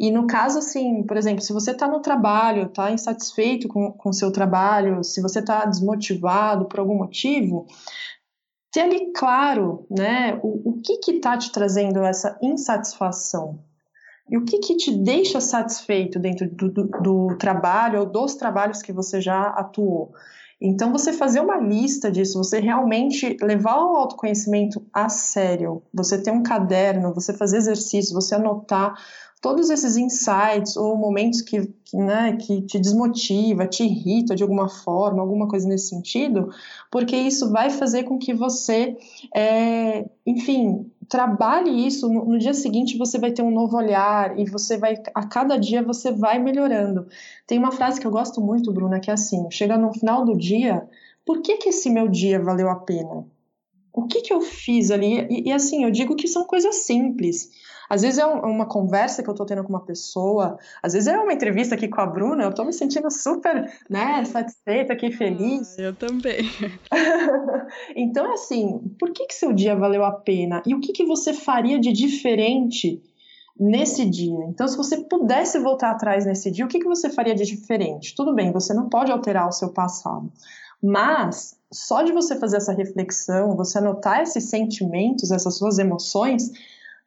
E 0.00 0.10
no 0.10 0.26
caso, 0.26 0.60
assim, 0.60 1.02
por 1.02 1.18
exemplo, 1.18 1.42
se 1.42 1.52
você 1.52 1.72
está 1.72 1.86
no 1.86 2.00
trabalho, 2.00 2.68
está 2.68 2.90
insatisfeito 2.90 3.68
com 3.68 3.94
o 4.02 4.12
seu 4.14 4.32
trabalho, 4.32 5.04
se 5.04 5.20
você 5.20 5.40
está 5.40 5.66
desmotivado 5.66 6.64
por 6.64 6.80
algum 6.80 6.96
motivo, 6.96 7.66
ter 8.72 8.80
ali 8.80 9.12
claro, 9.12 9.86
né, 9.90 10.40
o, 10.42 10.70
o 10.70 10.80
que 10.80 10.98
está 11.12 11.36
te 11.36 11.52
trazendo 11.52 12.02
essa 12.02 12.38
insatisfação. 12.40 13.62
E 14.30 14.38
o 14.38 14.44
que, 14.46 14.58
que 14.60 14.76
te 14.76 14.90
deixa 14.90 15.38
satisfeito 15.38 16.18
dentro 16.18 16.48
do, 16.48 16.70
do, 16.70 16.84
do 16.86 17.36
trabalho 17.36 18.00
ou 18.00 18.06
dos 18.06 18.36
trabalhos 18.36 18.80
que 18.80 18.94
você 18.94 19.20
já 19.20 19.48
atuou. 19.48 20.14
Então, 20.58 20.92
você 20.92 21.12
fazer 21.12 21.40
uma 21.40 21.58
lista 21.58 22.10
disso, 22.10 22.38
você 22.38 22.58
realmente 22.58 23.36
levar 23.42 23.82
o 23.82 23.96
autoconhecimento 23.96 24.86
a 24.92 25.08
sério, 25.08 25.82
você 25.92 26.22
ter 26.22 26.30
um 26.30 26.42
caderno, 26.42 27.12
você 27.12 27.34
fazer 27.34 27.58
exercício, 27.58 28.14
você 28.14 28.34
anotar 28.34 28.94
todos 29.40 29.70
esses 29.70 29.96
insights 29.96 30.76
ou 30.76 30.96
momentos 30.96 31.40
que, 31.40 31.66
que, 31.84 31.96
né, 31.96 32.36
que 32.36 32.60
te 32.62 32.78
desmotiva, 32.78 33.66
te 33.66 33.84
irrita 33.84 34.36
de 34.36 34.42
alguma 34.42 34.68
forma, 34.68 35.22
alguma 35.22 35.48
coisa 35.48 35.66
nesse 35.66 35.88
sentido, 35.88 36.52
porque 36.90 37.16
isso 37.16 37.50
vai 37.50 37.70
fazer 37.70 38.04
com 38.04 38.18
que 38.18 38.34
você, 38.34 38.96
é, 39.34 40.04
enfim, 40.26 40.90
trabalhe 41.08 41.86
isso. 41.86 42.08
No, 42.08 42.24
no, 42.24 42.38
dia 42.38 42.52
seguinte 42.52 42.98
você 42.98 43.18
vai 43.18 43.32
ter 43.32 43.42
um 43.42 43.50
novo 43.50 43.76
olhar 43.76 44.38
e 44.38 44.48
você 44.48 44.76
vai, 44.76 44.94
a 45.14 45.26
cada 45.26 45.56
dia 45.56 45.82
você 45.82 46.12
vai 46.12 46.38
melhorando. 46.38 47.06
Tem 47.46 47.58
uma 47.58 47.72
frase 47.72 48.00
que 48.00 48.06
eu 48.06 48.10
gosto 48.10 48.40
muito, 48.40 48.72
Bruna, 48.72 49.00
que 49.00 49.10
é 49.10 49.14
assim: 49.14 49.50
chega 49.50 49.78
no 49.78 49.92
final 49.92 50.24
do 50.24 50.36
dia, 50.36 50.86
por 51.24 51.40
que, 51.40 51.56
que 51.56 51.70
esse 51.70 51.88
meu 51.88 52.08
dia 52.08 52.42
valeu 52.42 52.68
a 52.68 52.76
pena? 52.76 53.26
O 53.92 54.06
que, 54.06 54.22
que 54.22 54.32
eu 54.32 54.40
fiz 54.40 54.90
ali? 54.90 55.26
E, 55.30 55.48
e 55.48 55.52
assim, 55.52 55.84
eu 55.84 55.90
digo 55.90 56.16
que 56.16 56.28
são 56.28 56.44
coisas 56.44 56.76
simples. 56.86 57.50
Às 57.90 58.02
vezes 58.02 58.18
é 58.20 58.24
uma 58.24 58.66
conversa 58.66 59.20
que 59.20 59.28
eu 59.28 59.34
tô 59.34 59.44
tendo 59.44 59.64
com 59.64 59.70
uma 59.70 59.84
pessoa, 59.84 60.56
às 60.80 60.92
vezes 60.92 61.08
é 61.08 61.18
uma 61.18 61.32
entrevista 61.32 61.74
aqui 61.74 61.88
com 61.88 62.00
a 62.00 62.06
Bruna, 62.06 62.44
eu 62.44 62.54
tô 62.54 62.64
me 62.64 62.72
sentindo 62.72 63.10
super, 63.10 63.68
né, 63.90 64.24
satisfeita 64.24 64.92
aqui, 64.92 65.10
feliz. 65.10 65.76
Ah, 65.76 65.82
eu 65.82 65.96
também. 65.96 66.38
então, 67.96 68.32
assim, 68.32 68.78
por 68.96 69.10
que 69.10 69.26
que 69.26 69.34
seu 69.34 69.52
dia 69.52 69.74
valeu 69.74 70.04
a 70.04 70.12
pena? 70.12 70.62
E 70.64 70.72
o 70.72 70.80
que 70.80 70.92
que 70.92 71.04
você 71.04 71.34
faria 71.34 71.80
de 71.80 71.92
diferente 71.92 73.02
nesse 73.58 74.08
dia. 74.08 74.46
Então, 74.48 74.66
se 74.66 74.74
você 74.74 75.04
pudesse 75.04 75.58
voltar 75.58 75.90
atrás 75.90 76.24
nesse 76.24 76.50
dia, 76.50 76.64
o 76.64 76.68
que, 76.68 76.78
que 76.78 76.88
você 76.88 77.10
faria 77.10 77.34
de 77.34 77.44
diferente? 77.44 78.14
Tudo 78.14 78.34
bem, 78.34 78.50
você 78.52 78.72
não 78.72 78.88
pode 78.88 79.12
alterar 79.12 79.46
o 79.46 79.52
seu 79.52 79.68
passado, 79.68 80.32
mas 80.82 81.59
só 81.72 82.02
de 82.02 82.12
você 82.12 82.36
fazer 82.36 82.56
essa 82.56 82.72
reflexão, 82.72 83.56
você 83.56 83.78
anotar 83.78 84.20
esses 84.20 84.44
sentimentos, 84.44 85.30
essas 85.30 85.56
suas 85.56 85.78
emoções, 85.78 86.50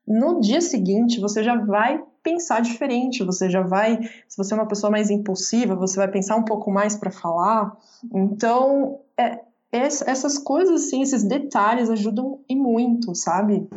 no 0.08 0.40
dia 0.40 0.62
seguinte 0.62 1.20
você 1.20 1.44
já 1.44 1.56
vai 1.56 2.02
pensar 2.22 2.62
diferente, 2.62 3.24
você 3.24 3.50
já 3.50 3.62
vai, 3.62 4.00
se 4.28 4.38
você 4.38 4.54
é 4.54 4.58
uma 4.58 4.68
pessoa 4.68 4.90
mais 4.90 5.10
impulsiva, 5.10 5.76
você 5.76 5.98
vai 5.98 6.08
pensar 6.08 6.38
um 6.38 6.46
pouco 6.46 6.72
mais 6.72 6.96
para 6.96 7.12
falar. 7.12 7.76
Então, 8.14 9.00
é, 9.18 9.40
essas 9.72 10.38
coisas 10.38 10.84
assim, 10.86 11.02
esses 11.02 11.24
detalhes 11.24 11.90
ajudam 11.90 12.40
e 12.48 12.56
muito, 12.56 13.14
sabe? 13.14 13.68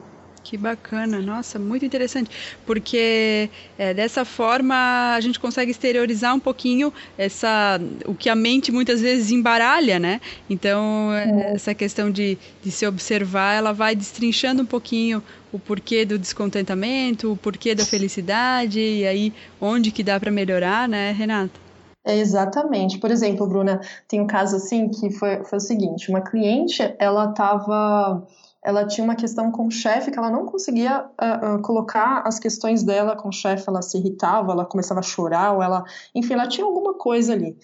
Que 0.48 0.56
bacana, 0.56 1.20
nossa, 1.20 1.58
muito 1.58 1.84
interessante, 1.84 2.30
porque 2.64 3.50
é, 3.76 3.92
dessa 3.92 4.24
forma 4.24 5.12
a 5.16 5.20
gente 5.20 5.40
consegue 5.40 5.72
exteriorizar 5.72 6.32
um 6.32 6.38
pouquinho 6.38 6.92
essa, 7.18 7.80
o 8.04 8.14
que 8.14 8.28
a 8.28 8.36
mente 8.36 8.70
muitas 8.70 9.00
vezes 9.00 9.32
embaralha, 9.32 9.98
né? 9.98 10.20
Então, 10.48 11.12
é. 11.12 11.54
essa 11.54 11.74
questão 11.74 12.12
de, 12.12 12.38
de 12.62 12.70
se 12.70 12.86
observar, 12.86 13.54
ela 13.54 13.72
vai 13.72 13.96
destrinchando 13.96 14.62
um 14.62 14.66
pouquinho 14.66 15.20
o 15.52 15.58
porquê 15.58 16.04
do 16.04 16.16
descontentamento, 16.16 17.32
o 17.32 17.36
porquê 17.36 17.74
da 17.74 17.84
felicidade, 17.84 18.78
e 18.78 19.04
aí 19.04 19.34
onde 19.60 19.90
que 19.90 20.04
dá 20.04 20.20
para 20.20 20.30
melhorar, 20.30 20.88
né, 20.88 21.10
Renata? 21.10 21.58
É 22.04 22.16
exatamente. 22.16 22.98
Por 22.98 23.10
exemplo, 23.10 23.48
Bruna, 23.48 23.80
tem 24.06 24.20
um 24.20 24.28
caso 24.28 24.54
assim 24.54 24.88
que 24.90 25.10
foi, 25.10 25.42
foi 25.42 25.58
o 25.58 25.60
seguinte: 25.60 26.08
uma 26.08 26.20
cliente, 26.20 26.94
ela 27.00 27.30
estava 27.30 28.24
ela 28.66 28.84
tinha 28.84 29.04
uma 29.04 29.14
questão 29.14 29.52
com 29.52 29.68
o 29.68 29.70
chefe 29.70 30.10
que 30.10 30.18
ela 30.18 30.28
não 30.28 30.44
conseguia 30.44 31.04
uh, 31.04 31.54
uh, 31.54 31.62
colocar 31.62 32.22
as 32.26 32.40
questões 32.40 32.82
dela 32.82 33.14
com 33.14 33.28
o 33.28 33.32
chefe, 33.32 33.64
ela 33.68 33.80
se 33.80 33.96
irritava, 33.96 34.50
ela 34.50 34.64
começava 34.64 34.98
a 34.98 35.04
chorar, 35.04 35.52
ou 35.52 35.62
ela, 35.62 35.84
enfim, 36.12 36.34
ela 36.34 36.48
tinha 36.48 36.66
alguma 36.66 36.94
coisa 36.94 37.32
ali. 37.32 37.56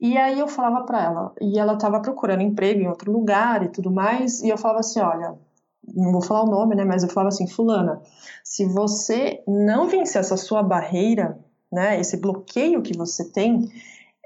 E 0.00 0.16
aí 0.16 0.38
eu 0.38 0.48
falava 0.48 0.86
para 0.86 1.04
ela, 1.04 1.32
e 1.38 1.58
ela 1.58 1.74
estava 1.74 2.00
procurando 2.00 2.40
emprego 2.40 2.80
em 2.80 2.88
outro 2.88 3.12
lugar 3.12 3.62
e 3.62 3.68
tudo 3.68 3.90
mais, 3.90 4.40
e 4.40 4.48
eu 4.48 4.56
falava 4.56 4.80
assim, 4.80 5.00
olha, 5.00 5.34
não 5.94 6.12
vou 6.12 6.22
falar 6.22 6.44
o 6.44 6.50
nome, 6.50 6.74
né, 6.74 6.82
mas 6.82 7.02
eu 7.02 7.10
falava 7.10 7.28
assim, 7.28 7.46
fulana, 7.46 8.00
se 8.42 8.64
você 8.64 9.42
não 9.46 9.86
vencer 9.86 10.18
essa 10.18 10.38
sua 10.38 10.62
barreira, 10.62 11.38
né, 11.70 12.00
esse 12.00 12.16
bloqueio 12.16 12.80
que 12.80 12.96
você 12.96 13.22
tem, 13.30 13.68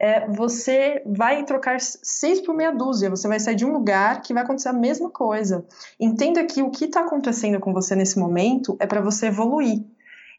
é, 0.03 0.27
você 0.27 1.01
vai 1.07 1.45
trocar 1.45 1.81
seis 1.81 2.41
por 2.41 2.57
meia 2.57 2.73
dúzia, 2.73 3.09
você 3.09 3.29
vai 3.29 3.39
sair 3.39 3.55
de 3.55 3.65
um 3.65 3.73
lugar 3.73 4.21
que 4.21 4.35
vai 4.35 4.43
acontecer 4.43 4.69
a 4.69 4.73
mesma 4.73 5.09
coisa. 5.09 5.65
Entenda 5.99 6.45
que 6.45 6.61
o 6.61 6.71
que 6.71 6.87
está 6.87 7.03
acontecendo 7.03 7.61
com 7.61 7.73
você 7.73 7.95
nesse 7.95 8.19
momento 8.19 8.77
é 8.81 8.87
para 8.87 9.01
você 9.01 9.27
evoluir. 9.27 9.81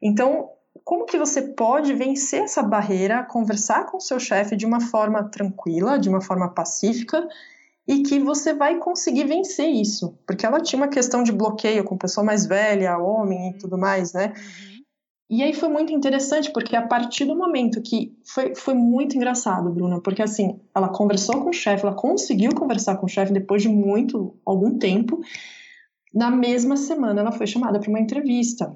Então, 0.01 0.49
como 0.83 1.05
que 1.05 1.17
você 1.17 1.41
pode 1.41 1.93
vencer 1.93 2.43
essa 2.43 2.61
barreira, 2.61 3.23
conversar 3.23 3.85
com 3.85 3.95
o 3.95 4.01
seu 4.01 4.19
chefe 4.19 4.57
de 4.57 4.65
uma 4.65 4.81
forma 4.81 5.23
tranquila, 5.23 5.97
de 5.97 6.09
uma 6.09 6.19
forma 6.19 6.49
pacífica, 6.49 7.25
e 7.87 8.03
que 8.03 8.19
você 8.19 8.53
vai 8.53 8.79
conseguir 8.79 9.23
vencer 9.23 9.69
isso? 9.69 10.19
Porque 10.27 10.45
ela 10.45 10.59
tinha 10.59 10.81
uma 10.81 10.89
questão 10.89 11.23
de 11.23 11.31
bloqueio 11.31 11.85
com 11.85 11.97
pessoa 11.97 12.25
mais 12.25 12.45
velha, 12.45 12.97
homem 12.97 13.51
e 13.51 13.57
tudo 13.57 13.77
mais, 13.77 14.11
né? 14.11 14.33
Uhum. 14.35 14.72
E 15.29 15.41
aí 15.41 15.53
foi 15.53 15.69
muito 15.69 15.91
interessante, 15.91 16.51
porque 16.51 16.75
a 16.75 16.85
partir 16.85 17.25
do 17.25 17.35
momento 17.35 17.81
que 17.81 18.15
foi, 18.23 18.53
foi 18.55 18.73
muito 18.73 19.15
engraçado, 19.15 19.71
Bruna, 19.71 20.01
porque 20.01 20.21
assim, 20.21 20.59
ela 20.75 20.89
conversou 20.89 21.41
com 21.41 21.49
o 21.49 21.53
chefe, 21.53 21.85
ela 21.85 21.95
conseguiu 21.95 22.53
conversar 22.53 22.97
com 22.97 23.05
o 23.05 23.09
chefe 23.09 23.33
depois 23.33 23.61
de 23.61 23.69
muito, 23.69 24.35
algum 24.45 24.77
tempo. 24.77 25.21
Na 26.13 26.29
mesma 26.29 26.77
semana 26.77 27.21
ela 27.21 27.31
foi 27.31 27.47
chamada 27.47 27.79
para 27.79 27.89
uma 27.89 27.99
entrevista. 27.99 28.75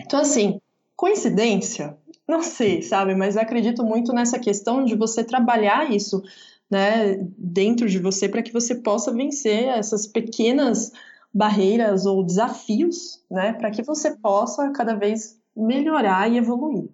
Então, 0.00 0.18
assim, 0.18 0.60
coincidência? 0.96 1.96
Não 2.26 2.42
sei, 2.42 2.82
sabe? 2.82 3.14
Mas 3.14 3.36
acredito 3.36 3.84
muito 3.84 4.12
nessa 4.12 4.38
questão 4.38 4.84
de 4.84 4.96
você 4.96 5.22
trabalhar 5.22 5.92
isso 5.92 6.22
né, 6.70 7.16
dentro 7.38 7.88
de 7.88 7.98
você 7.98 8.28
para 8.28 8.42
que 8.42 8.52
você 8.52 8.74
possa 8.74 9.12
vencer 9.12 9.68
essas 9.68 10.06
pequenas 10.06 10.90
barreiras 11.32 12.06
ou 12.06 12.24
desafios, 12.24 13.22
né, 13.30 13.52
para 13.52 13.70
que 13.70 13.82
você 13.82 14.16
possa 14.16 14.70
cada 14.70 14.94
vez 14.94 15.38
melhorar 15.56 16.30
e 16.30 16.36
evoluir. 16.36 16.88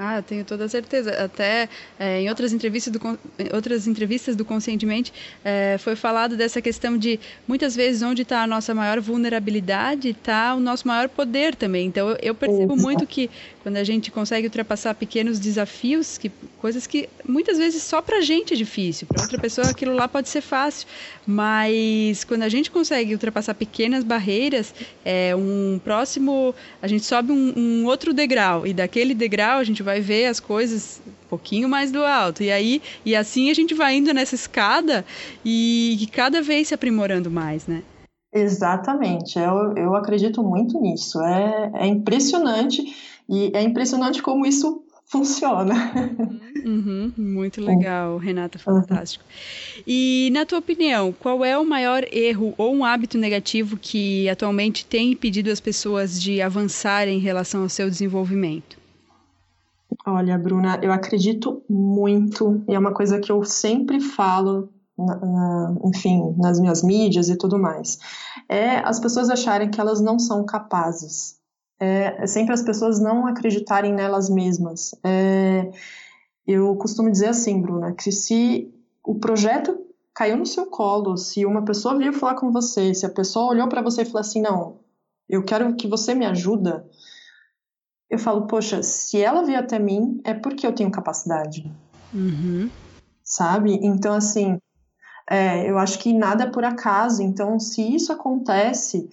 Ah, 0.00 0.18
eu 0.18 0.22
tenho 0.22 0.44
toda 0.44 0.64
a 0.64 0.68
certeza. 0.68 1.10
Até 1.24 1.68
é, 1.98 2.20
em 2.20 2.28
outras 2.28 2.52
entrevistas 2.52 2.92
do, 2.92 3.18
outras 3.52 3.88
entrevistas 3.88 4.36
do 4.36 4.44
Conscientemente 4.44 5.12
é, 5.44 5.76
foi 5.76 5.96
falado 5.96 6.36
dessa 6.36 6.62
questão 6.62 6.96
de 6.96 7.18
muitas 7.48 7.74
vezes 7.74 8.00
onde 8.00 8.22
está 8.22 8.44
a 8.44 8.46
nossa 8.46 8.72
maior 8.72 9.00
vulnerabilidade 9.00 10.10
está 10.10 10.54
o 10.54 10.60
nosso 10.60 10.86
maior 10.86 11.08
poder 11.08 11.56
também. 11.56 11.88
Então 11.88 12.10
eu, 12.10 12.18
eu 12.22 12.34
percebo 12.34 12.76
muito 12.76 13.04
que 13.08 13.28
quando 13.68 13.76
a 13.76 13.84
gente 13.84 14.10
consegue 14.10 14.46
ultrapassar 14.46 14.94
pequenos 14.94 15.38
desafios, 15.38 16.16
que, 16.16 16.30
coisas 16.58 16.86
que 16.86 17.06
muitas 17.28 17.58
vezes 17.58 17.82
só 17.82 18.00
para 18.00 18.16
a 18.16 18.20
gente 18.22 18.54
é 18.54 18.56
difícil, 18.56 19.06
para 19.06 19.20
outra 19.20 19.38
pessoa 19.38 19.68
aquilo 19.68 19.92
lá 19.92 20.08
pode 20.08 20.30
ser 20.30 20.40
fácil, 20.40 20.88
mas 21.26 22.24
quando 22.24 22.44
a 22.44 22.48
gente 22.48 22.70
consegue 22.70 23.12
ultrapassar 23.12 23.52
pequenas 23.52 24.02
barreiras, 24.04 24.74
é 25.04 25.36
um 25.36 25.78
próximo, 25.84 26.54
a 26.80 26.88
gente 26.88 27.04
sobe 27.04 27.30
um, 27.30 27.52
um 27.58 27.84
outro 27.84 28.14
degrau 28.14 28.66
e 28.66 28.72
daquele 28.72 29.14
degrau 29.14 29.58
a 29.58 29.64
gente 29.64 29.82
vai 29.82 30.00
ver 30.00 30.28
as 30.28 30.40
coisas 30.40 31.02
um 31.06 31.28
pouquinho 31.28 31.68
mais 31.68 31.92
do 31.92 32.02
alto. 32.02 32.42
E 32.42 32.50
aí, 32.50 32.80
e 33.04 33.14
assim 33.14 33.50
a 33.50 33.54
gente 33.54 33.74
vai 33.74 33.96
indo 33.96 34.14
nessa 34.14 34.34
escada 34.34 35.04
e, 35.44 35.98
e 36.00 36.06
cada 36.06 36.40
vez 36.40 36.68
se 36.68 36.74
aprimorando 36.74 37.30
mais, 37.30 37.66
né? 37.66 37.82
Exatamente, 38.32 39.38
eu, 39.38 39.74
eu 39.74 39.94
acredito 39.94 40.42
muito 40.42 40.80
nisso. 40.80 41.20
É, 41.22 41.70
é 41.74 41.86
impressionante 41.86 42.82
e 43.28 43.50
é 43.54 43.62
impressionante 43.62 44.22
como 44.22 44.46
isso 44.46 44.82
funciona. 45.08 45.74
Uhum, 46.64 47.12
muito 47.16 47.60
legal, 47.60 48.18
Renata, 48.18 48.58
fantástico. 48.58 49.24
E 49.86 50.28
na 50.32 50.44
tua 50.44 50.58
opinião, 50.58 51.14
qual 51.18 51.44
é 51.44 51.58
o 51.58 51.64
maior 51.64 52.04
erro 52.12 52.54
ou 52.58 52.74
um 52.74 52.84
hábito 52.84 53.16
negativo 53.16 53.76
que 53.76 54.28
atualmente 54.28 54.84
tem 54.84 55.12
impedido 55.12 55.50
as 55.50 55.60
pessoas 55.60 56.20
de 56.20 56.42
avançarem 56.42 57.16
em 57.16 57.20
relação 57.20 57.62
ao 57.62 57.68
seu 57.68 57.88
desenvolvimento? 57.88 58.78
Olha, 60.06 60.38
Bruna, 60.38 60.78
eu 60.82 60.92
acredito 60.92 61.62
muito, 61.68 62.62
e 62.68 62.74
é 62.74 62.78
uma 62.78 62.92
coisa 62.92 63.18
que 63.18 63.32
eu 63.32 63.44
sempre 63.44 64.00
falo, 64.00 64.68
na, 64.96 65.16
na, 65.16 65.76
enfim, 65.84 66.34
nas 66.36 66.60
minhas 66.60 66.82
mídias 66.82 67.28
e 67.28 67.36
tudo 67.36 67.58
mais, 67.58 67.98
é 68.48 68.78
as 68.78 69.00
pessoas 69.00 69.30
acharem 69.30 69.70
que 69.70 69.80
elas 69.80 70.00
não 70.00 70.18
são 70.18 70.44
capazes. 70.44 71.37
É, 71.80 72.22
é 72.22 72.26
sempre 72.26 72.52
as 72.52 72.62
pessoas 72.62 73.00
não 73.00 73.26
acreditarem 73.26 73.92
nelas 73.92 74.28
mesmas. 74.28 74.94
É, 75.04 75.70
eu 76.46 76.74
costumo 76.76 77.10
dizer 77.10 77.28
assim, 77.28 77.60
Bruna, 77.60 77.92
que 77.92 78.10
se 78.10 78.72
o 79.04 79.14
projeto 79.14 79.78
caiu 80.14 80.36
no 80.36 80.46
seu 80.46 80.66
colo, 80.66 81.16
se 81.16 81.46
uma 81.46 81.64
pessoa 81.64 81.96
veio 81.96 82.12
falar 82.12 82.34
com 82.34 82.50
você, 82.50 82.92
se 82.92 83.06
a 83.06 83.10
pessoa 83.10 83.50
olhou 83.50 83.68
para 83.68 83.82
você 83.82 84.02
e 84.02 84.04
falou 84.04 84.20
assim, 84.20 84.42
não, 84.42 84.80
eu 85.28 85.44
quero 85.44 85.76
que 85.76 85.86
você 85.86 86.14
me 86.14 86.26
ajuda, 86.26 86.84
eu 88.10 88.18
falo, 88.18 88.46
poxa, 88.46 88.82
se 88.82 89.22
ela 89.22 89.44
veio 89.44 89.58
até 89.58 89.78
mim, 89.78 90.20
é 90.24 90.34
porque 90.34 90.66
eu 90.66 90.74
tenho 90.74 90.90
capacidade. 90.90 91.70
Uhum. 92.12 92.70
Sabe? 93.22 93.78
Então, 93.82 94.14
assim, 94.14 94.58
é, 95.30 95.70
eu 95.70 95.78
acho 95.78 95.98
que 95.98 96.12
nada 96.12 96.44
é 96.44 96.50
por 96.50 96.64
acaso. 96.64 97.22
Então, 97.22 97.60
se 97.60 97.82
isso 97.82 98.10
acontece, 98.12 99.10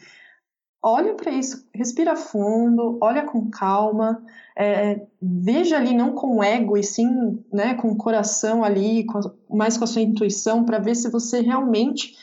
olha 0.86 1.16
para 1.16 1.32
isso, 1.32 1.68
respira 1.74 2.16
fundo, 2.16 3.00
olha 3.02 3.24
com 3.24 3.50
calma, 3.50 4.24
é, 4.56 5.02
veja 5.20 5.78
ali 5.78 5.96
não 5.96 6.12
com 6.12 6.44
ego 6.44 6.78
e 6.78 6.84
sim 6.84 7.44
né, 7.52 7.74
com 7.74 7.88
o 7.88 7.98
coração 7.98 8.64
ali, 8.64 9.04
com 9.04 9.18
a, 9.18 9.22
mais 9.50 9.80
com 9.80 9.84
a 9.84 9.88
sua 9.88 10.04
intuição, 10.04 10.64
para 10.64 10.78
ver 10.78 10.94
se 10.94 11.10
você 11.10 11.42
realmente 11.42 12.14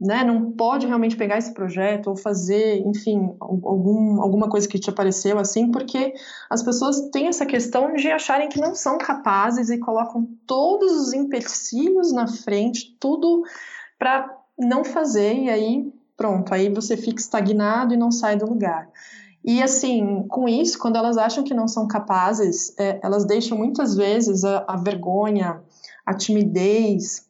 né, 0.00 0.24
não 0.24 0.52
pode 0.52 0.86
realmente 0.86 1.14
pegar 1.14 1.36
esse 1.36 1.52
projeto 1.52 2.08
ou 2.08 2.16
fazer, 2.16 2.78
enfim, 2.86 3.36
algum, 3.38 4.22
alguma 4.22 4.48
coisa 4.48 4.66
que 4.66 4.78
te 4.78 4.88
apareceu 4.88 5.38
assim, 5.38 5.70
porque 5.70 6.14
as 6.48 6.62
pessoas 6.62 7.10
têm 7.10 7.28
essa 7.28 7.44
questão 7.44 7.92
de 7.92 8.10
acharem 8.10 8.48
que 8.48 8.60
não 8.60 8.74
são 8.74 8.96
capazes 8.96 9.68
e 9.68 9.78
colocam 9.78 10.26
todos 10.46 10.90
os 10.90 11.12
empecilhos 11.12 12.14
na 12.14 12.26
frente, 12.26 12.96
tudo 12.98 13.42
para 13.98 14.34
não 14.58 14.84
fazer, 14.84 15.34
e 15.34 15.50
aí 15.50 15.92
pronto, 16.16 16.52
aí 16.52 16.68
você 16.68 16.96
fica 16.96 17.20
estagnado 17.20 17.94
e 17.94 17.96
não 17.96 18.10
sai 18.10 18.36
do 18.36 18.46
lugar. 18.46 18.88
E 19.44 19.62
assim, 19.62 20.26
com 20.28 20.48
isso, 20.48 20.78
quando 20.78 20.96
elas 20.96 21.18
acham 21.18 21.44
que 21.44 21.52
não 21.52 21.68
são 21.68 21.86
capazes, 21.86 22.74
é, 22.78 22.98
elas 23.02 23.26
deixam 23.26 23.58
muitas 23.58 23.94
vezes 23.94 24.42
a, 24.42 24.64
a 24.66 24.76
vergonha, 24.76 25.62
a 26.06 26.14
timidez, 26.14 27.26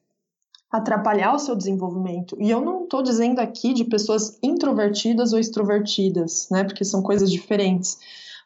atrapalhar 0.70 1.34
o 1.34 1.38
seu 1.38 1.56
desenvolvimento. 1.56 2.36
E 2.40 2.50
eu 2.50 2.60
não 2.60 2.84
estou 2.84 3.02
dizendo 3.02 3.40
aqui 3.40 3.72
de 3.72 3.84
pessoas 3.84 4.38
introvertidas 4.42 5.32
ou 5.32 5.38
extrovertidas, 5.38 6.48
né? 6.50 6.64
Porque 6.64 6.84
são 6.84 7.02
coisas 7.02 7.30
diferentes. 7.30 7.98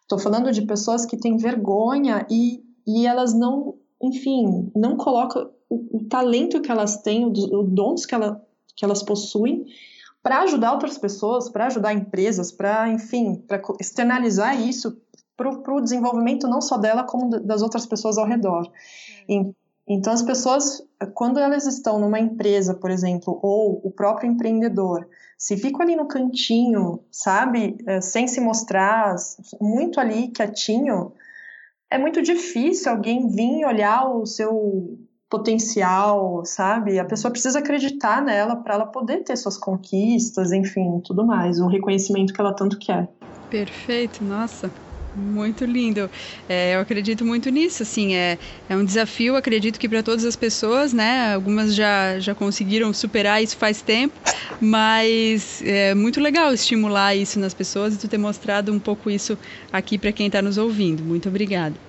Estou 0.03 0.19
falando 0.19 0.51
de 0.51 0.63
pessoas 0.63 1.05
que 1.05 1.17
têm 1.17 1.37
vergonha 1.37 2.27
e, 2.31 2.63
e 2.87 3.07
elas 3.07 3.35
não, 3.35 3.75
enfim, 4.03 4.71
não 4.75 4.97
colocam 4.97 5.51
o, 5.69 5.99
o 5.99 6.05
talento 6.05 6.61
que 6.63 6.71
elas 6.71 7.03
têm, 7.03 7.27
os 7.27 7.49
dons 7.69 8.07
que, 8.07 8.15
ela, 8.15 8.43
que 8.75 8.85
elas 8.85 9.03
possuem 9.03 9.67
para 10.23 10.41
ajudar 10.41 10.73
outras 10.73 10.99
pessoas, 10.99 11.49
para 11.49 11.67
ajudar 11.67 11.93
empresas, 11.93 12.53
para, 12.53 12.89
enfim, 12.89 13.37
para 13.47 13.61
externalizar 13.81 14.61
isso 14.61 15.01
para 15.37 15.75
o 15.75 15.81
desenvolvimento 15.81 16.49
não 16.49 16.61
só 16.61 16.77
dela, 16.77 17.05
como 17.05 17.31
das 17.41 17.63
outras 17.63 17.87
pessoas 17.87 18.19
ao 18.19 18.27
redor. 18.27 18.69
Então, 19.87 20.13
as 20.13 20.21
pessoas, 20.21 20.83
quando 21.15 21.39
elas 21.39 21.65
estão 21.65 21.99
numa 21.99 22.19
empresa, 22.19 22.75
por 22.75 22.91
exemplo, 22.91 23.39
ou 23.41 23.81
o 23.85 23.91
próprio 23.91 24.31
empreendedor, 24.31 25.09
se 25.39 25.57
ficam 25.57 25.83
ali 25.83 25.95
no 25.95 26.09
cantinho, 26.09 27.01
sabe, 27.11 27.79
é, 27.87 28.01
sem 28.01 28.27
se 28.27 28.41
mostrar, 28.41 29.15
muito 29.61 30.01
ali 30.01 30.29
quietinho, 30.29 31.13
é 31.89 31.97
muito 31.97 32.21
difícil 32.21 32.91
alguém 32.91 33.29
vir 33.29 33.65
olhar 33.65 34.11
o 34.11 34.27
seu 34.27 34.99
potencial, 35.29 36.43
sabe? 36.45 36.99
A 36.99 37.05
pessoa 37.05 37.31
precisa 37.31 37.59
acreditar 37.59 38.23
nela 38.23 38.57
para 38.57 38.75
ela 38.75 38.87
poder 38.87 39.23
ter 39.25 39.37
suas 39.37 39.57
conquistas, 39.57 40.53
enfim, 40.53 41.01
tudo 41.05 41.27
mais, 41.27 41.61
o 41.61 41.67
reconhecimento 41.67 42.33
que 42.33 42.41
ela 42.41 42.55
tanto 42.55 42.79
quer. 42.79 43.09
Perfeito, 43.51 44.25
nossa. 44.25 44.71
Muito 45.15 45.65
lindo. 45.65 46.09
É, 46.49 46.77
eu 46.77 46.81
acredito 46.81 47.25
muito 47.25 47.51
nisso, 47.51 47.83
assim, 47.83 48.15
é, 48.15 48.39
é 48.69 48.77
um 48.77 48.85
desafio, 48.85 49.35
acredito 49.35 49.79
que 49.79 49.89
para 49.89 50.03
todas 50.03 50.25
as 50.25 50.37
pessoas, 50.37 50.93
né? 50.93 51.35
Algumas 51.35 51.75
já, 51.75 52.21
já 52.21 52.35
conseguiram 52.35 52.93
superar 52.93 53.43
isso 53.43 53.57
faz 53.57 53.83
tempo, 53.83 54.15
mas 54.61 55.61
é 55.63 55.95
muito 55.95 56.21
legal 56.21 56.53
estimular 56.55 57.17
isso 57.17 57.41
nas 57.41 57.53
pessoas 57.53 57.95
e 57.95 57.99
tu 57.99 58.07
ter 58.07 58.19
mostrado 58.19 58.73
um 58.73 58.79
pouco 58.79 59.11
isso 59.11 59.37
aqui 59.73 59.99
para 59.99 60.13
quem 60.13 60.27
está 60.27 60.41
nos 60.41 60.57
ouvindo. 60.57 61.03
Muito 61.03 61.29
obrigada. 61.29 61.88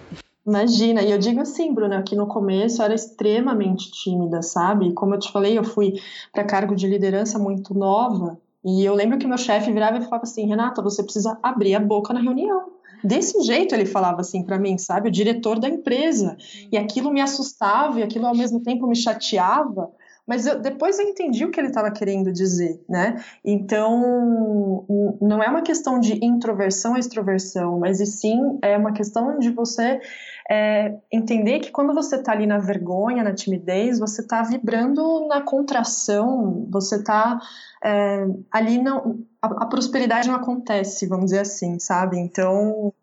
Imagina, 0.49 1.03
e 1.03 1.11
eu 1.11 1.19
digo 1.19 1.41
assim, 1.41 1.71
Bruna, 1.71 2.01
que 2.01 2.15
no 2.15 2.25
começo 2.25 2.81
eu 2.81 2.85
era 2.85 2.95
extremamente 2.95 3.91
tímida, 3.91 4.41
sabe? 4.41 4.91
Como 4.93 5.13
eu 5.13 5.19
te 5.19 5.31
falei, 5.31 5.55
eu 5.55 5.63
fui 5.63 5.93
para 6.33 6.43
cargo 6.43 6.75
de 6.75 6.87
liderança 6.87 7.37
muito 7.37 7.75
nova, 7.75 8.35
e 8.65 8.83
eu 8.83 8.95
lembro 8.95 9.19
que 9.19 9.27
meu 9.27 9.37
chefe 9.37 9.71
virava 9.71 9.99
e 9.99 10.01
falava 10.01 10.23
assim: 10.23 10.47
Renata, 10.47 10.81
você 10.81 11.03
precisa 11.03 11.37
abrir 11.43 11.75
a 11.75 11.79
boca 11.79 12.11
na 12.15 12.19
reunião. 12.19 12.65
Desse 13.03 13.39
jeito 13.43 13.75
ele 13.75 13.85
falava 13.85 14.21
assim 14.21 14.43
para 14.43 14.57
mim, 14.57 14.75
sabe? 14.79 15.07
O 15.07 15.11
diretor 15.11 15.59
da 15.59 15.69
empresa. 15.69 16.35
E 16.71 16.75
aquilo 16.75 17.13
me 17.13 17.21
assustava 17.21 17.99
e 17.99 18.03
aquilo 18.03 18.25
ao 18.25 18.35
mesmo 18.35 18.59
tempo 18.59 18.87
me 18.87 18.95
chateava. 18.95 19.91
Mas 20.29 20.45
eu, 20.45 20.61
depois 20.61 20.99
eu 20.99 21.07
entendi 21.07 21.43
o 21.43 21.49
que 21.49 21.59
ele 21.59 21.69
estava 21.69 21.89
querendo 21.89 22.31
dizer, 22.31 22.79
né? 22.87 23.19
Então, 23.43 24.85
não 25.19 25.41
é 25.41 25.49
uma 25.49 25.63
questão 25.63 25.99
de 25.99 26.23
introversão 26.23 26.91
ou 26.91 26.99
extroversão, 26.99 27.79
mas 27.79 27.99
e 27.99 28.05
sim 28.05 28.59
é 28.61 28.77
uma 28.77 28.93
questão 28.93 29.39
de 29.39 29.49
você 29.49 29.99
é, 30.47 30.95
entender 31.11 31.61
que 31.61 31.71
quando 31.71 31.95
você 31.95 32.17
está 32.17 32.31
ali 32.31 32.45
na 32.45 32.59
vergonha, 32.59 33.23
na 33.23 33.33
timidez, 33.33 33.97
você 33.97 34.21
está 34.21 34.43
vibrando 34.43 35.27
na 35.27 35.41
contração, 35.41 36.67
você 36.69 36.97
está 36.97 37.39
é, 37.83 38.27
ali 38.51 38.79
não 38.79 39.25
a, 39.41 39.63
a, 39.63 39.65
prosperidade 39.65 40.27
não 40.27 40.35
acontece, 40.35 41.07
vamos 41.07 41.25
dizer 41.25 41.39
assim, 41.39 41.79
sabe? 41.79 42.19
Então, 42.19 42.93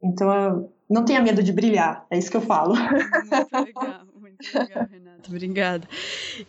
então 0.00 0.70
não 0.88 1.04
tenha 1.04 1.20
medo 1.20 1.42
de 1.42 1.52
brilhar, 1.52 2.06
é 2.08 2.16
isso 2.16 2.30
que 2.30 2.36
eu 2.36 2.42
falo. 2.42 2.76
Muito 2.76 3.64
legal, 3.64 4.06
muito 4.20 4.58
legal, 4.58 4.86
Renata, 4.88 5.11
obrigada. 5.28 5.88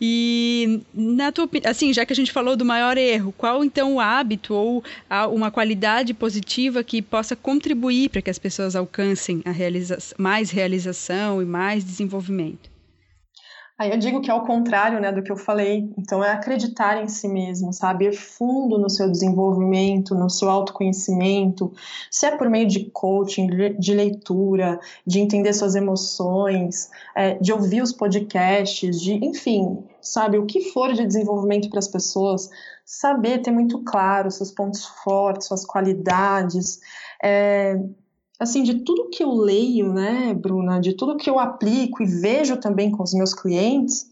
E 0.00 0.80
na 0.92 1.30
tua 1.32 1.48
assim, 1.64 1.92
já 1.92 2.04
que 2.04 2.12
a 2.12 2.16
gente 2.16 2.32
falou 2.32 2.56
do 2.56 2.64
maior 2.64 2.96
erro, 2.96 3.32
qual 3.36 3.64
então 3.64 3.94
o 3.94 4.00
hábito 4.00 4.54
ou 4.54 4.84
uma 5.32 5.50
qualidade 5.50 6.12
positiva 6.14 6.82
que 6.82 7.00
possa 7.00 7.36
contribuir 7.36 8.08
para 8.10 8.22
que 8.22 8.30
as 8.30 8.38
pessoas 8.38 8.74
alcancem 8.74 9.42
a 9.44 9.50
realiza 9.50 9.98
mais 10.18 10.50
realização 10.50 11.40
e 11.40 11.44
mais 11.44 11.84
desenvolvimento? 11.84 12.73
Aí 13.76 13.90
eu 13.90 13.98
digo 13.98 14.20
que 14.20 14.30
é 14.30 14.34
o 14.34 14.44
contrário, 14.46 15.00
né, 15.00 15.10
do 15.10 15.20
que 15.20 15.32
eu 15.32 15.36
falei. 15.36 15.92
Então 15.98 16.22
é 16.22 16.30
acreditar 16.30 17.02
em 17.02 17.08
si 17.08 17.26
mesmo, 17.26 17.72
sabe? 17.72 18.06
Ir 18.06 18.12
fundo 18.12 18.78
no 18.78 18.88
seu 18.88 19.10
desenvolvimento, 19.10 20.14
no 20.14 20.30
seu 20.30 20.48
autoconhecimento, 20.48 21.72
se 22.08 22.24
é 22.24 22.36
por 22.36 22.48
meio 22.48 22.68
de 22.68 22.88
coaching, 22.90 23.48
de 23.76 23.94
leitura, 23.94 24.78
de 25.04 25.18
entender 25.18 25.52
suas 25.52 25.74
emoções, 25.74 26.88
é, 27.16 27.34
de 27.34 27.52
ouvir 27.52 27.82
os 27.82 27.92
podcasts, 27.92 29.00
de, 29.00 29.14
enfim, 29.14 29.82
sabe, 30.00 30.38
o 30.38 30.46
que 30.46 30.70
for 30.72 30.92
de 30.92 31.04
desenvolvimento 31.04 31.68
para 31.68 31.80
as 31.80 31.88
pessoas, 31.88 32.48
saber 32.84 33.42
ter 33.42 33.50
muito 33.50 33.82
claro 33.82 34.30
seus 34.30 34.52
pontos 34.52 34.84
fortes, 34.84 35.48
suas 35.48 35.64
qualidades, 35.64 36.78
é, 37.20 37.76
assim, 38.38 38.62
de 38.62 38.84
tudo 38.84 39.10
que 39.10 39.22
eu 39.22 39.32
leio, 39.32 39.92
né, 39.92 40.34
Bruna, 40.34 40.80
de 40.80 40.94
tudo 40.94 41.16
que 41.16 41.28
eu 41.30 41.38
aplico 41.38 42.02
e 42.02 42.06
vejo 42.06 42.56
também 42.56 42.90
com 42.90 43.02
os 43.02 43.14
meus 43.14 43.32
clientes, 43.32 44.06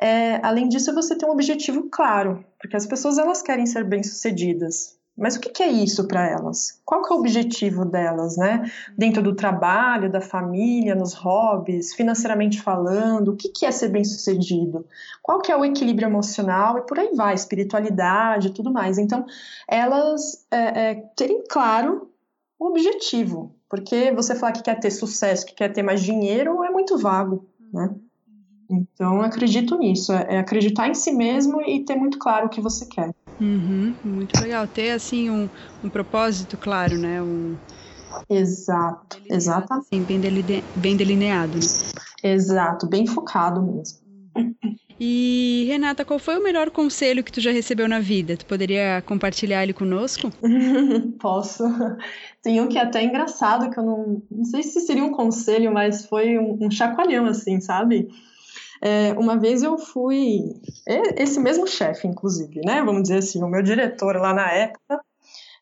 é, 0.00 0.44
além 0.44 0.68
disso, 0.68 0.94
você 0.94 1.14
tem 1.14 1.28
um 1.28 1.32
objetivo 1.32 1.88
claro, 1.90 2.42
porque 2.58 2.76
as 2.76 2.86
pessoas 2.86 3.18
elas 3.18 3.42
querem 3.42 3.66
ser 3.66 3.84
bem-sucedidas. 3.84 4.98
Mas 5.20 5.36
o 5.36 5.40
que, 5.40 5.50
que 5.50 5.62
é 5.62 5.68
isso 5.68 6.08
para 6.08 6.26
elas? 6.26 6.80
Qual 6.82 7.02
que 7.02 7.12
é 7.12 7.16
o 7.16 7.18
objetivo 7.18 7.84
delas, 7.84 8.38
né? 8.38 8.70
Dentro 8.96 9.22
do 9.22 9.34
trabalho, 9.34 10.10
da 10.10 10.22
família, 10.22 10.94
nos 10.94 11.12
hobbies, 11.12 11.92
financeiramente 11.92 12.62
falando, 12.62 13.32
o 13.32 13.36
que, 13.36 13.50
que 13.50 13.66
é 13.66 13.70
ser 13.70 13.88
bem-sucedido? 13.88 14.86
Qual 15.22 15.40
que 15.42 15.52
é 15.52 15.56
o 15.56 15.62
equilíbrio 15.62 16.08
emocional 16.08 16.78
e 16.78 16.86
por 16.86 16.98
aí 16.98 17.10
vai, 17.14 17.34
espiritualidade 17.34 18.54
tudo 18.54 18.72
mais. 18.72 18.96
Então, 18.96 19.26
elas 19.68 20.46
é, 20.50 20.90
é, 20.90 20.94
terem 21.14 21.44
claro 21.46 22.09
o 22.60 22.66
objetivo. 22.66 23.56
Porque 23.68 24.12
você 24.12 24.34
falar 24.34 24.52
que 24.52 24.62
quer 24.62 24.78
ter 24.78 24.90
sucesso, 24.90 25.46
que 25.46 25.54
quer 25.54 25.72
ter 25.72 25.82
mais 25.82 26.02
dinheiro, 26.02 26.62
é 26.62 26.70
muito 26.70 26.98
vago, 26.98 27.48
né? 27.72 27.94
Então, 28.68 29.22
acredito 29.22 29.76
nisso. 29.78 30.12
É, 30.12 30.36
é 30.36 30.38
acreditar 30.38 30.88
em 30.88 30.94
si 30.94 31.10
mesmo 31.10 31.60
e 31.62 31.84
ter 31.84 31.96
muito 31.96 32.18
claro 32.18 32.46
o 32.46 32.48
que 32.50 32.60
você 32.60 32.86
quer. 32.86 33.10
Uhum, 33.40 33.94
muito 34.04 34.40
legal. 34.40 34.66
Ter, 34.68 34.90
assim, 34.90 35.30
um, 35.30 35.48
um 35.82 35.88
propósito 35.88 36.58
claro, 36.58 36.96
né? 36.96 37.22
Um... 37.22 37.56
Exato, 38.28 39.20
exato. 39.28 39.72
Assim, 39.72 40.02
bem, 40.02 40.20
deline... 40.20 40.62
bem 40.76 40.96
delineado, 40.96 41.54
né? 41.54 41.64
Exato, 42.22 42.86
bem 42.86 43.06
focado 43.06 43.62
mesmo. 43.62 43.98
E 45.02 45.64
Renata, 45.66 46.04
qual 46.04 46.18
foi 46.18 46.36
o 46.36 46.42
melhor 46.42 46.70
conselho 46.70 47.24
que 47.24 47.32
tu 47.32 47.40
já 47.40 47.50
recebeu 47.50 47.88
na 47.88 48.00
vida? 48.00 48.36
Tu 48.36 48.44
poderia 48.44 49.02
compartilhar 49.06 49.62
ele 49.62 49.72
conosco? 49.72 50.30
Posso. 51.18 51.64
Tem 52.42 52.60
um 52.60 52.68
que 52.68 52.76
é 52.76 52.82
até 52.82 53.02
engraçado, 53.02 53.70
que 53.70 53.80
eu 53.80 53.82
não, 53.82 54.22
não 54.30 54.44
sei 54.44 54.62
se 54.62 54.78
seria 54.80 55.02
um 55.02 55.12
conselho, 55.12 55.72
mas 55.72 56.04
foi 56.04 56.38
um, 56.38 56.58
um 56.60 56.70
chacoalhão, 56.70 57.24
assim, 57.24 57.62
sabe? 57.62 58.08
É, 58.82 59.12
uma 59.12 59.38
vez 59.38 59.62
eu 59.62 59.78
fui, 59.78 60.54
esse 61.16 61.40
mesmo 61.40 61.66
chefe, 61.66 62.06
inclusive, 62.06 62.60
né? 62.62 62.82
Vamos 62.82 63.04
dizer 63.04 63.18
assim, 63.18 63.42
o 63.42 63.48
meu 63.48 63.62
diretor 63.62 64.16
lá 64.16 64.34
na 64.34 64.52
época, 64.52 65.00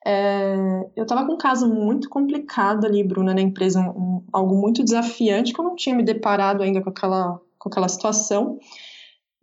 é, 0.04 0.56
eu 0.96 1.04
estava 1.04 1.24
com 1.24 1.34
um 1.34 1.38
caso 1.38 1.72
muito 1.72 2.08
complicado 2.08 2.86
ali, 2.86 3.04
Bruna, 3.04 3.32
na 3.32 3.40
empresa, 3.40 3.80
um, 3.80 4.24
algo 4.32 4.56
muito 4.56 4.82
desafiante, 4.82 5.52
que 5.52 5.60
eu 5.60 5.64
não 5.64 5.76
tinha 5.76 5.94
me 5.94 6.02
deparado 6.02 6.60
ainda 6.60 6.82
com 6.82 6.90
aquela, 6.90 7.40
com 7.56 7.68
aquela 7.68 7.88
situação. 7.88 8.58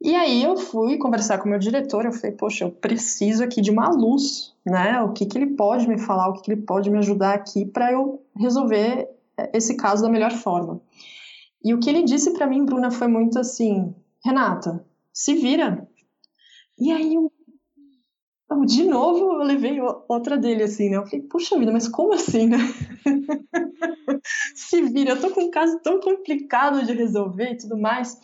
E 0.01 0.13
aí 0.13 0.43
eu 0.43 0.57
fui 0.57 0.97
conversar 0.97 1.37
com 1.39 1.45
o 1.45 1.49
meu 1.49 1.59
diretor, 1.59 2.05
eu 2.05 2.11
falei, 2.11 2.31
poxa, 2.31 2.65
eu 2.65 2.71
preciso 2.71 3.43
aqui 3.43 3.61
de 3.61 3.71
uma 3.71 3.89
luz, 3.89 4.53
né? 4.65 5.01
O 5.01 5.13
que, 5.13 5.25
que 5.25 5.37
ele 5.37 5.55
pode 5.55 5.87
me 5.87 5.97
falar, 5.97 6.29
o 6.29 6.33
que, 6.33 6.43
que 6.43 6.51
ele 6.51 6.61
pode 6.61 6.89
me 6.89 6.97
ajudar 6.99 7.33
aqui 7.33 7.65
para 7.65 7.91
eu 7.91 8.21
resolver 8.35 9.09
esse 9.53 9.75
caso 9.75 10.03
da 10.03 10.09
melhor 10.09 10.31
forma. 10.31 10.81
E 11.63 11.73
o 11.73 11.79
que 11.79 11.89
ele 11.89 12.03
disse 12.03 12.31
para 12.33 12.47
mim, 12.47 12.65
Bruna, 12.65 12.91
foi 12.91 13.07
muito 13.07 13.39
assim, 13.39 13.93
Renata, 14.23 14.85
se 15.11 15.33
vira. 15.33 15.87
E 16.77 16.91
aí 16.91 17.15
eu, 17.15 17.31
de 18.65 18.83
novo 18.83 19.41
eu 19.41 19.43
levei 19.43 19.79
outra 20.07 20.37
dele 20.37 20.63
assim, 20.63 20.89
né? 20.89 20.97
Eu 20.97 21.05
falei, 21.05 21.21
puxa 21.21 21.57
vida, 21.57 21.71
mas 21.71 21.87
como 21.87 22.13
assim, 22.13 22.47
né? 22.47 22.57
se 24.55 24.81
vira, 24.83 25.11
eu 25.11 25.21
tô 25.21 25.31
com 25.31 25.45
um 25.45 25.51
caso 25.51 25.79
tão 25.79 25.99
complicado 25.99 26.85
de 26.85 26.93
resolver 26.93 27.53
e 27.53 27.57
tudo 27.57 27.77
mais. 27.77 28.19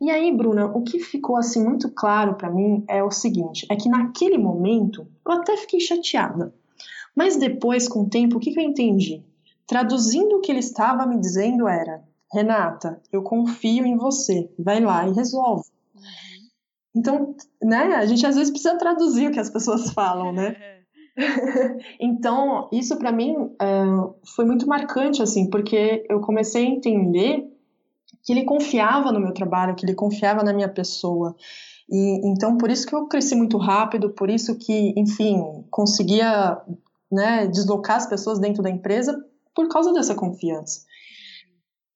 E 0.00 0.10
aí, 0.10 0.34
Bruna, 0.34 0.66
o 0.66 0.82
que 0.82 0.98
ficou 0.98 1.36
assim 1.36 1.64
muito 1.64 1.90
claro 1.90 2.34
para 2.34 2.50
mim 2.50 2.84
é 2.88 3.02
o 3.02 3.10
seguinte: 3.10 3.66
é 3.70 3.76
que 3.76 3.88
naquele 3.88 4.36
momento 4.36 5.06
eu 5.26 5.32
até 5.32 5.56
fiquei 5.56 5.80
chateada. 5.80 6.54
Mas 7.14 7.36
depois, 7.36 7.88
com 7.88 8.02
o 8.02 8.08
tempo, 8.08 8.36
o 8.36 8.40
que, 8.40 8.52
que 8.52 8.60
eu 8.60 8.64
entendi? 8.64 9.24
Traduzindo 9.66 10.36
o 10.36 10.40
que 10.40 10.52
ele 10.52 10.60
estava 10.60 11.06
me 11.06 11.18
dizendo 11.18 11.66
era: 11.66 12.04
Renata, 12.32 13.00
eu 13.10 13.22
confio 13.22 13.86
em 13.86 13.96
você, 13.96 14.50
vai 14.58 14.80
lá 14.80 15.08
e 15.08 15.12
resolve. 15.12 15.64
Uhum. 15.94 16.02
Então, 16.94 17.34
né, 17.62 17.94
a 17.94 18.04
gente 18.04 18.26
às 18.26 18.36
vezes 18.36 18.50
precisa 18.50 18.76
traduzir 18.76 19.28
o 19.28 19.32
que 19.32 19.40
as 19.40 19.50
pessoas 19.50 19.90
falam, 19.92 20.32
né? 20.32 20.56
então, 21.98 22.68
isso 22.70 22.98
para 22.98 23.10
mim 23.10 23.34
uh, 23.34 24.14
foi 24.34 24.44
muito 24.44 24.68
marcante, 24.68 25.22
assim, 25.22 25.48
porque 25.48 26.04
eu 26.08 26.20
comecei 26.20 26.66
a 26.66 26.70
entender 26.70 27.46
que 28.26 28.32
ele 28.32 28.44
confiava 28.44 29.12
no 29.12 29.20
meu 29.20 29.32
trabalho, 29.32 29.76
que 29.76 29.86
ele 29.86 29.94
confiava 29.94 30.42
na 30.42 30.52
minha 30.52 30.68
pessoa. 30.68 31.36
E 31.88 32.28
então 32.28 32.58
por 32.58 32.68
isso 32.68 32.84
que 32.84 32.94
eu 32.94 33.06
cresci 33.06 33.36
muito 33.36 33.56
rápido, 33.56 34.10
por 34.10 34.28
isso 34.28 34.58
que, 34.58 34.92
enfim, 34.96 35.64
conseguia 35.70 36.60
né, 37.10 37.46
deslocar 37.46 37.98
as 37.98 38.06
pessoas 38.06 38.40
dentro 38.40 38.64
da 38.64 38.68
empresa 38.68 39.16
por 39.54 39.68
causa 39.68 39.92
dessa 39.92 40.16
confiança. 40.16 40.84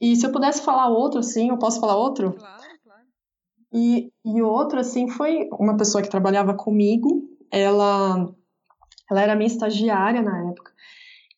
E 0.00 0.14
se 0.14 0.24
eu 0.24 0.30
pudesse 0.30 0.62
falar 0.62 0.88
outro, 0.88 1.18
assim, 1.18 1.48
eu 1.48 1.58
posso 1.58 1.80
falar 1.80 1.96
outro? 1.96 2.32
Claro, 2.32 2.62
claro. 2.84 3.02
E, 3.74 4.12
e 4.24 4.40
outro, 4.40 4.78
assim, 4.78 5.08
foi 5.08 5.48
uma 5.52 5.76
pessoa 5.76 6.00
que 6.00 6.08
trabalhava 6.08 6.54
comigo, 6.54 7.28
ela, 7.50 8.32
ela 9.10 9.20
era 9.20 9.34
minha 9.34 9.48
estagiária 9.48 10.22
na 10.22 10.48
época, 10.48 10.72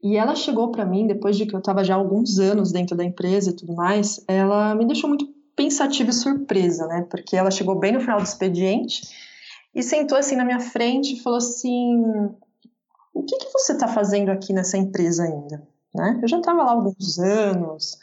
e 0.03 0.17
ela 0.17 0.35
chegou 0.35 0.73
para 0.73 0.85
mim, 0.85 1.07
depois 1.07 1.37
de 1.37 1.47
que 1.47 1.55
eu 1.55 1.61
estava 1.61 1.85
já 1.85 1.95
alguns 1.95 2.39
anos 2.39 2.73
dentro 2.73 2.97
da 2.97 3.05
empresa 3.05 3.51
e 3.51 3.57
tudo 3.57 3.75
mais, 3.75 4.23
ela 4.27 4.75
me 4.75 4.85
deixou 4.85 5.09
muito 5.09 5.27
pensativa 5.55 6.11
e 6.11 6.15
surpresa, 6.15 6.87
né? 6.89 7.07
Porque 7.09 7.37
ela 7.37 7.51
chegou 7.51 7.79
bem 7.79 7.93
no 7.93 8.01
final 8.01 8.19
do 8.19 8.25
expediente 8.25 9.03
e 9.73 9.83
sentou 9.83 10.19
assim 10.19 10.35
na 10.35 10.45
minha 10.45 10.59
frente 10.59 11.15
e 11.15 11.21
falou 11.21 11.39
assim: 11.39 12.03
O 13.15 13.23
que, 13.23 13.37
que 13.37 13.53
você 13.53 13.75
está 13.75 13.87
fazendo 13.87 14.31
aqui 14.31 14.53
nessa 14.53 14.77
empresa 14.77 15.23
ainda? 15.23 15.63
Né? 15.95 16.19
Eu 16.21 16.29
já 16.29 16.39
estava 16.39 16.65
lá 16.65 16.73
alguns 16.73 17.19
anos 17.19 17.99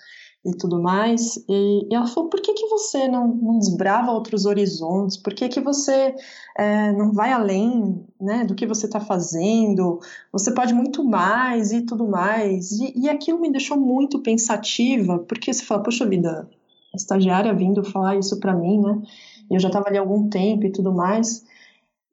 e 0.49 0.57
tudo 0.57 0.81
mais. 0.81 1.37
E, 1.47 1.87
e, 1.89 1.95
ela 1.95 2.07
falou: 2.07 2.29
por 2.29 2.41
que, 2.41 2.53
que 2.53 2.67
você 2.67 3.07
não, 3.07 3.27
não 3.27 3.59
desbrava 3.59 4.11
outros 4.11 4.45
horizontes? 4.45 5.17
Por 5.17 5.33
que, 5.33 5.49
que 5.49 5.59
você 5.59 6.15
é, 6.57 6.91
não 6.93 7.11
vai 7.11 7.31
além 7.31 8.05
né, 8.19 8.45
do 8.45 8.55
que 8.55 8.67
você 8.67 8.85
está 8.85 8.99
fazendo? 8.99 9.99
Você 10.31 10.53
pode 10.53 10.73
muito 10.73 11.03
mais 11.03 11.71
e 11.71 11.81
tudo 11.81 12.07
mais. 12.07 12.71
E, 12.71 12.93
e 13.01 13.09
aquilo 13.09 13.39
me 13.39 13.51
deixou 13.51 13.77
muito 13.77 14.19
pensativa, 14.19 15.19
porque 15.19 15.53
você 15.53 15.63
fala: 15.63 15.83
poxa 15.83 16.05
vida, 16.05 16.49
a 16.93 16.97
estagiária 16.97 17.53
vindo 17.53 17.83
falar 17.83 18.17
isso 18.17 18.39
para 18.39 18.53
mim, 18.53 18.79
né? 18.81 19.01
Eu 19.49 19.59
já 19.59 19.67
estava 19.67 19.87
ali 19.87 19.97
há 19.97 20.01
algum 20.01 20.29
tempo 20.29 20.65
e 20.65 20.71
tudo 20.71 20.91
mais. 20.91 21.43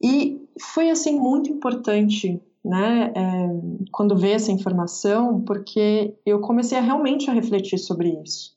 E 0.03 0.41
foi 0.59 0.91
assim 0.91 1.19
muito 1.19 1.51
importante 1.51 2.41
né, 2.67 3.13
é, 3.15 3.49
quando 3.93 4.17
veio 4.17 4.35
essa 4.35 4.51
informação, 4.51 5.41
porque 5.43 6.15
eu 6.27 6.41
comecei 6.41 6.77
a 6.77 6.81
realmente 6.81 7.31
a 7.31 7.33
refletir 7.33 7.79
sobre 7.79 8.21
isso. 8.25 8.57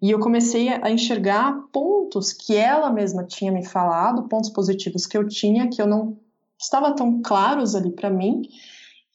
E 0.00 0.10
eu 0.10 0.18
comecei 0.18 0.68
a 0.68 0.90
enxergar 0.90 1.52
pontos 1.72 2.32
que 2.32 2.56
ela 2.56 2.90
mesma 2.90 3.24
tinha 3.24 3.52
me 3.52 3.66
falado, 3.66 4.28
pontos 4.28 4.48
positivos 4.48 5.06
que 5.06 5.18
eu 5.18 5.26
tinha, 5.28 5.68
que 5.68 5.82
eu 5.82 5.86
não 5.86 6.16
estava 6.58 6.94
tão 6.94 7.20
claros 7.20 7.74
ali 7.74 7.90
para 7.90 8.08
mim, 8.08 8.42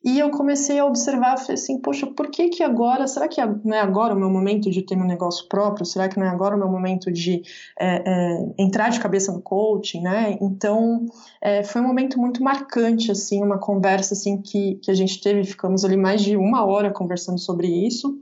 e 0.03 0.19
eu 0.19 0.29
comecei 0.31 0.77
a 0.79 0.85
observar, 0.85 1.37
falei 1.37 1.53
assim, 1.53 1.79
poxa, 1.79 2.05
por 2.05 2.29
que 2.29 2.49
que 2.49 2.61
agora, 2.61 3.07
será 3.07 3.25
que 3.27 3.39
não 3.63 3.73
é 3.73 3.79
agora 3.79 4.13
o 4.13 4.19
meu 4.19 4.29
momento 4.29 4.69
de 4.69 4.81
ter 4.81 4.97
meu 4.97 5.07
negócio 5.07 5.47
próprio? 5.47 5.85
Será 5.85 6.09
que 6.09 6.19
não 6.19 6.25
é 6.25 6.29
agora 6.29 6.55
o 6.55 6.59
meu 6.59 6.67
momento 6.67 7.09
de 7.09 7.41
é, 7.79 8.03
é, 8.05 8.53
entrar 8.57 8.89
de 8.89 8.99
cabeça 8.99 9.31
no 9.31 9.41
coaching, 9.41 10.01
né? 10.01 10.37
Então, 10.41 11.05
é, 11.41 11.63
foi 11.63 11.81
um 11.81 11.87
momento 11.87 12.19
muito 12.19 12.43
marcante, 12.43 13.09
assim, 13.11 13.41
uma 13.41 13.57
conversa, 13.57 14.13
assim, 14.13 14.41
que, 14.41 14.75
que 14.75 14.91
a 14.91 14.93
gente 14.93 15.21
teve, 15.21 15.45
ficamos 15.45 15.85
ali 15.85 15.95
mais 15.95 16.21
de 16.21 16.35
uma 16.35 16.65
hora 16.65 16.91
conversando 16.91 17.39
sobre 17.39 17.67
isso, 17.67 18.19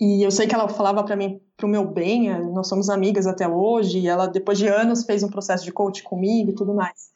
e 0.00 0.22
eu 0.22 0.30
sei 0.30 0.46
que 0.46 0.54
ela 0.54 0.68
falava 0.68 1.02
para 1.02 1.16
mim 1.16 1.40
para 1.56 1.66
o 1.66 1.68
meu 1.68 1.84
bem, 1.84 2.30
é, 2.30 2.38
nós 2.38 2.68
somos 2.68 2.88
amigas 2.88 3.26
até 3.26 3.48
hoje, 3.48 3.98
e 3.98 4.06
ela, 4.06 4.28
depois 4.28 4.56
de 4.56 4.68
anos, 4.68 5.04
fez 5.04 5.24
um 5.24 5.28
processo 5.28 5.64
de 5.64 5.72
coaching 5.72 6.04
comigo 6.04 6.50
e 6.50 6.54
tudo 6.54 6.72
mais. 6.72 7.10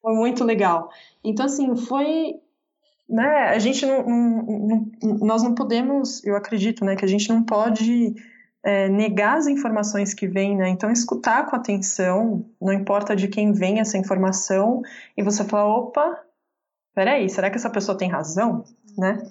Foi 0.00 0.14
muito 0.14 0.42
legal. 0.42 0.88
Então, 1.22 1.44
assim, 1.44 1.76
foi 1.76 2.40
né, 3.12 3.48
a 3.48 3.58
gente 3.58 3.84
não, 3.84 4.02
não, 4.02 4.90
não, 5.02 5.18
nós 5.18 5.42
não 5.42 5.54
podemos, 5.54 6.24
eu 6.24 6.34
acredito, 6.34 6.82
né, 6.82 6.96
que 6.96 7.04
a 7.04 7.08
gente 7.08 7.28
não 7.28 7.42
pode 7.42 8.14
é, 8.64 8.88
negar 8.88 9.36
as 9.36 9.46
informações 9.46 10.14
que 10.14 10.26
vêm, 10.26 10.56
né, 10.56 10.70
então 10.70 10.90
escutar 10.90 11.44
com 11.44 11.54
atenção, 11.54 12.46
não 12.60 12.72
importa 12.72 13.14
de 13.14 13.28
quem 13.28 13.52
vem 13.52 13.80
essa 13.80 13.98
informação, 13.98 14.80
e 15.14 15.22
você 15.22 15.44
falar, 15.44 15.68
opa, 15.68 16.18
peraí, 16.94 17.28
será 17.28 17.50
que 17.50 17.56
essa 17.56 17.68
pessoa 17.68 17.98
tem 17.98 18.08
razão, 18.08 18.64
né? 18.96 19.22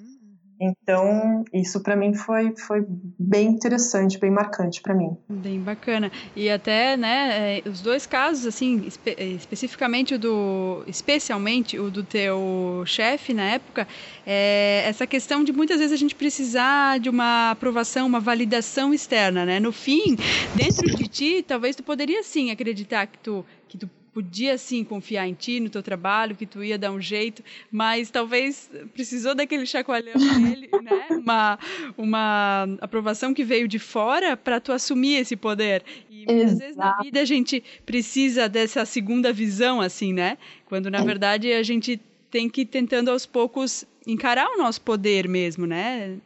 Então, 0.62 1.44
isso 1.52 1.82
para 1.82 1.96
mim 1.96 2.14
foi, 2.14 2.56
foi 2.56 2.86
bem 3.18 3.48
interessante, 3.48 4.20
bem 4.20 4.30
marcante 4.30 4.80
para 4.80 4.94
mim. 4.94 5.18
Bem 5.28 5.60
bacana. 5.60 6.12
E 6.36 6.52
até, 6.52 6.96
né, 6.96 7.58
é, 7.66 7.68
os 7.68 7.82
dois 7.82 8.06
casos, 8.06 8.46
assim, 8.46 8.86
espe 8.86 9.16
especificamente 9.18 10.14
o 10.14 10.20
do, 10.20 10.84
especialmente 10.86 11.80
o 11.80 11.90
do 11.90 12.04
teu 12.04 12.84
chefe 12.86 13.34
na 13.34 13.50
época, 13.50 13.88
é 14.24 14.84
essa 14.86 15.08
questão 15.08 15.44
de 15.44 15.52
muitas 15.52 15.80
vezes 15.80 15.94
a 15.94 15.98
gente 15.98 16.14
precisar 16.14 17.00
de 17.00 17.10
uma 17.10 17.50
aprovação, 17.50 18.06
uma 18.06 18.20
validação 18.20 18.94
externa, 18.94 19.44
né? 19.44 19.60
No 19.60 19.72
fim, 19.72 20.16
dentro 20.56 20.96
de 20.96 21.08
ti, 21.08 21.46
talvez 21.48 21.76
tu 21.76 21.82
poderia 21.82 22.22
sim 22.22 22.52
acreditar 22.52 23.08
que 23.08 23.18
tu 23.18 23.44
que 23.68 23.78
tu 23.78 23.90
podia 24.14 24.58
sim 24.58 24.84
confiar 24.84 25.28
em 25.28 25.34
ti, 25.34 25.60
no 25.60 25.70
teu 25.70 25.82
trabalho, 25.82 26.36
que 26.36 26.46
tu 26.46 26.64
ia 26.64 26.78
dar 26.78 26.92
um 26.92 27.02
jeito, 27.02 27.44
mas 27.72 28.10
talvez 28.10 28.70
precisou 28.94 29.34
daquele 29.34 29.66
chacoalhão 29.66 30.14
dele, 30.44 30.70
né? 30.82 31.08
Uma, 31.12 31.60
uma 31.98 32.68
aprovação 32.82 33.34
que 33.34 33.44
veio 33.44 33.68
de 33.68 33.80
fora 33.80 34.36
para 34.36 34.60
tu 34.60 34.72
assumir 34.72 35.16
esse 35.16 35.36
poder. 35.36 35.84
E 36.10 36.26
muitas 36.26 36.58
vezes 36.58 36.76
na 36.76 36.98
vida 37.02 37.22
a 37.22 37.26
gente 37.26 37.64
precisa 37.86 38.50
dessa 38.50 38.86
segunda 38.86 39.32
visão, 39.32 39.80
assim, 39.80 40.14
né? 40.14 40.38
Quando 40.66 40.90
na 40.90 41.02
verdade 41.02 41.52
a 41.52 41.64
gente 41.64 42.00
tem 42.30 42.50
que 42.50 42.62
ir 42.62 42.66
tentando 42.66 43.12
aos 43.12 43.26
poucos 43.26 43.86
encarar 44.06 44.48
o 44.50 44.58
nosso 44.58 44.82
poder 44.82 45.28
mesmo, 45.28 45.66
né? 45.66 46.18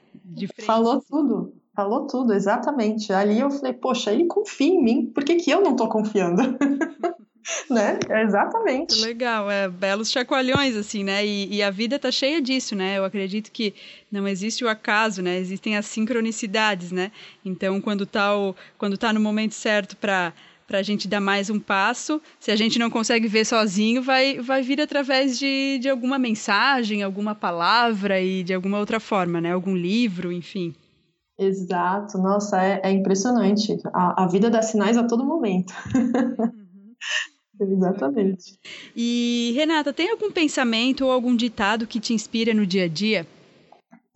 Falou 0.65 1.01
tudo. 1.01 1.53
Falou 1.75 2.07
tudo, 2.07 2.33
exatamente. 2.33 3.11
Ali 3.11 3.39
eu 3.39 3.51
falei, 3.51 3.73
poxa, 3.73 4.13
ele 4.13 4.25
confia 4.25 4.67
em 4.67 4.81
mim, 4.81 5.05
por 5.07 5.25
que, 5.25 5.35
que 5.35 5.51
eu 5.51 5.61
não 5.61 5.71
estou 5.71 5.89
confiando? 5.89 6.41
né? 7.69 7.99
É 8.09 8.23
exatamente. 8.23 9.01
Legal, 9.01 9.49
é 9.49 9.67
belos 9.69 10.11
chacoalhões, 10.11 10.75
assim, 10.75 11.03
né? 11.03 11.25
E, 11.25 11.55
e, 11.55 11.63
a 11.63 11.69
vida 11.69 11.99
tá 11.99 12.11
cheia 12.11 12.41
disso, 12.41 12.75
né? 12.75 12.97
Eu 12.97 13.05
acredito 13.05 13.51
que 13.51 13.73
não 14.11 14.27
existe 14.27 14.63
o 14.63 14.69
acaso, 14.69 15.21
né? 15.21 15.37
Existem 15.37 15.77
as 15.77 15.85
sincronicidades, 15.85 16.91
né? 16.91 17.11
Então, 17.43 17.79
quando 17.81 18.05
tá, 18.05 18.35
o, 18.37 18.55
quando 18.77 18.97
tá 18.97 19.11
no 19.13 19.19
momento 19.19 19.53
certo 19.53 19.95
para 19.97 20.33
para 20.67 20.79
a 20.79 20.81
gente 20.81 21.07
dar 21.07 21.21
mais 21.21 21.49
um 21.49 21.59
passo. 21.59 22.19
Se 22.39 22.51
a 22.51 22.55
gente 22.55 22.79
não 22.79 22.89
consegue 22.89 23.27
ver 23.27 23.45
sozinho, 23.45 24.01
vai, 24.01 24.39
vai 24.39 24.61
vir 24.61 24.81
através 24.81 25.37
de, 25.37 25.77
de 25.79 25.87
alguma 25.87 26.17
mensagem, 26.17 27.03
alguma 27.03 27.35
palavra 27.35 28.19
e 28.19 28.43
de 28.43 28.53
alguma 28.53 28.79
outra 28.79 28.99
forma, 28.99 29.39
né? 29.39 29.51
Algum 29.51 29.75
livro, 29.75 30.31
enfim. 30.31 30.73
Exato, 31.37 32.17
nossa, 32.17 32.61
é, 32.63 32.81
é 32.83 32.91
impressionante. 32.91 33.77
A, 33.93 34.23
a 34.23 34.27
vida 34.27 34.49
dá 34.49 34.61
sinais 34.61 34.97
a 34.97 35.03
todo 35.03 35.25
momento. 35.25 35.73
Uhum. 35.93 36.95
Exatamente. 37.59 38.59
E, 38.95 39.53
Renata, 39.55 39.93
tem 39.93 40.09
algum 40.11 40.31
pensamento 40.31 41.05
ou 41.05 41.11
algum 41.11 41.35
ditado 41.35 41.87
que 41.87 41.99
te 41.99 42.13
inspira 42.13 42.53
no 42.53 42.65
dia 42.65 42.85
a 42.85 42.87
dia? 42.87 43.27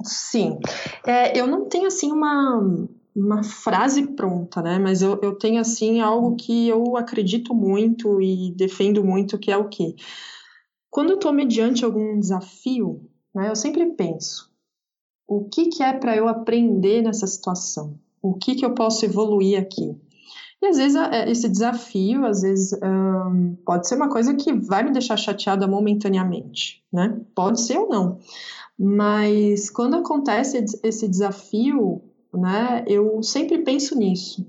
Sim. 0.04 0.60
É, 1.06 1.39
eu 1.39 1.47
não 1.47 1.67
tenho, 1.67 1.88
assim, 1.88 2.12
uma, 2.12 2.88
uma 3.15 3.43
frase 3.43 4.08
pronta, 4.08 4.62
né? 4.62 4.80
Mas 4.80 5.02
eu, 5.02 5.19
eu 5.21 5.36
tenho, 5.36 5.60
assim, 5.60 5.99
algo 5.99 6.36
que 6.36 6.67
eu 6.67 6.97
acredito 6.97 7.54
muito 7.54 8.21
e 8.21 8.54
defendo 8.56 9.04
muito, 9.04 9.38
que 9.38 9.52
é 9.52 9.58
o 9.58 9.69
quê? 9.69 9.95
Quando 10.89 11.12
eu 11.12 11.15
estou 11.15 11.32
mediante 11.32 11.86
algum 11.86 12.19
desafio, 12.19 13.08
né, 13.34 13.49
eu 13.49 13.56
sempre 13.56 13.86
penso, 13.91 14.49
o 15.28 15.45
que, 15.45 15.67
que 15.67 15.84
é 15.84 15.93
para 15.93 16.15
eu 16.15 16.28
aprender 16.28 17.04
nessa 17.04 17.28
situação? 17.28 17.99
O 18.21 18.34
que, 18.34 18.56
que 18.56 18.65
eu 18.65 18.73
posso 18.73 19.06
evoluir 19.06 19.60
aqui? 19.60 19.95
E 20.62 20.67
às 20.67 20.78
vezes 20.78 20.95
é, 20.95 21.30
esse 21.30 21.48
desafio, 21.48 22.26
às 22.26 22.41
vezes, 22.41 22.74
um, 22.84 23.56
pode 23.65 23.88
ser 23.88 23.95
uma 23.95 24.10
coisa 24.10 24.34
que 24.34 24.52
vai 24.54 24.84
me 24.84 24.91
deixar 24.91 25.15
chateada 25.15 25.67
momentaneamente, 25.67 26.84
né? 26.91 27.19
Pode 27.34 27.62
ser 27.62 27.78
ou 27.78 27.88
não. 27.88 28.19
Mas 28.78 29.69
quando 29.69 29.95
acontece 29.95 30.63
esse 30.84 31.08
desafio, 31.08 32.02
né, 32.34 32.84
eu 32.88 33.22
sempre 33.24 33.60
penso 33.60 33.98
nisso. 33.98 34.45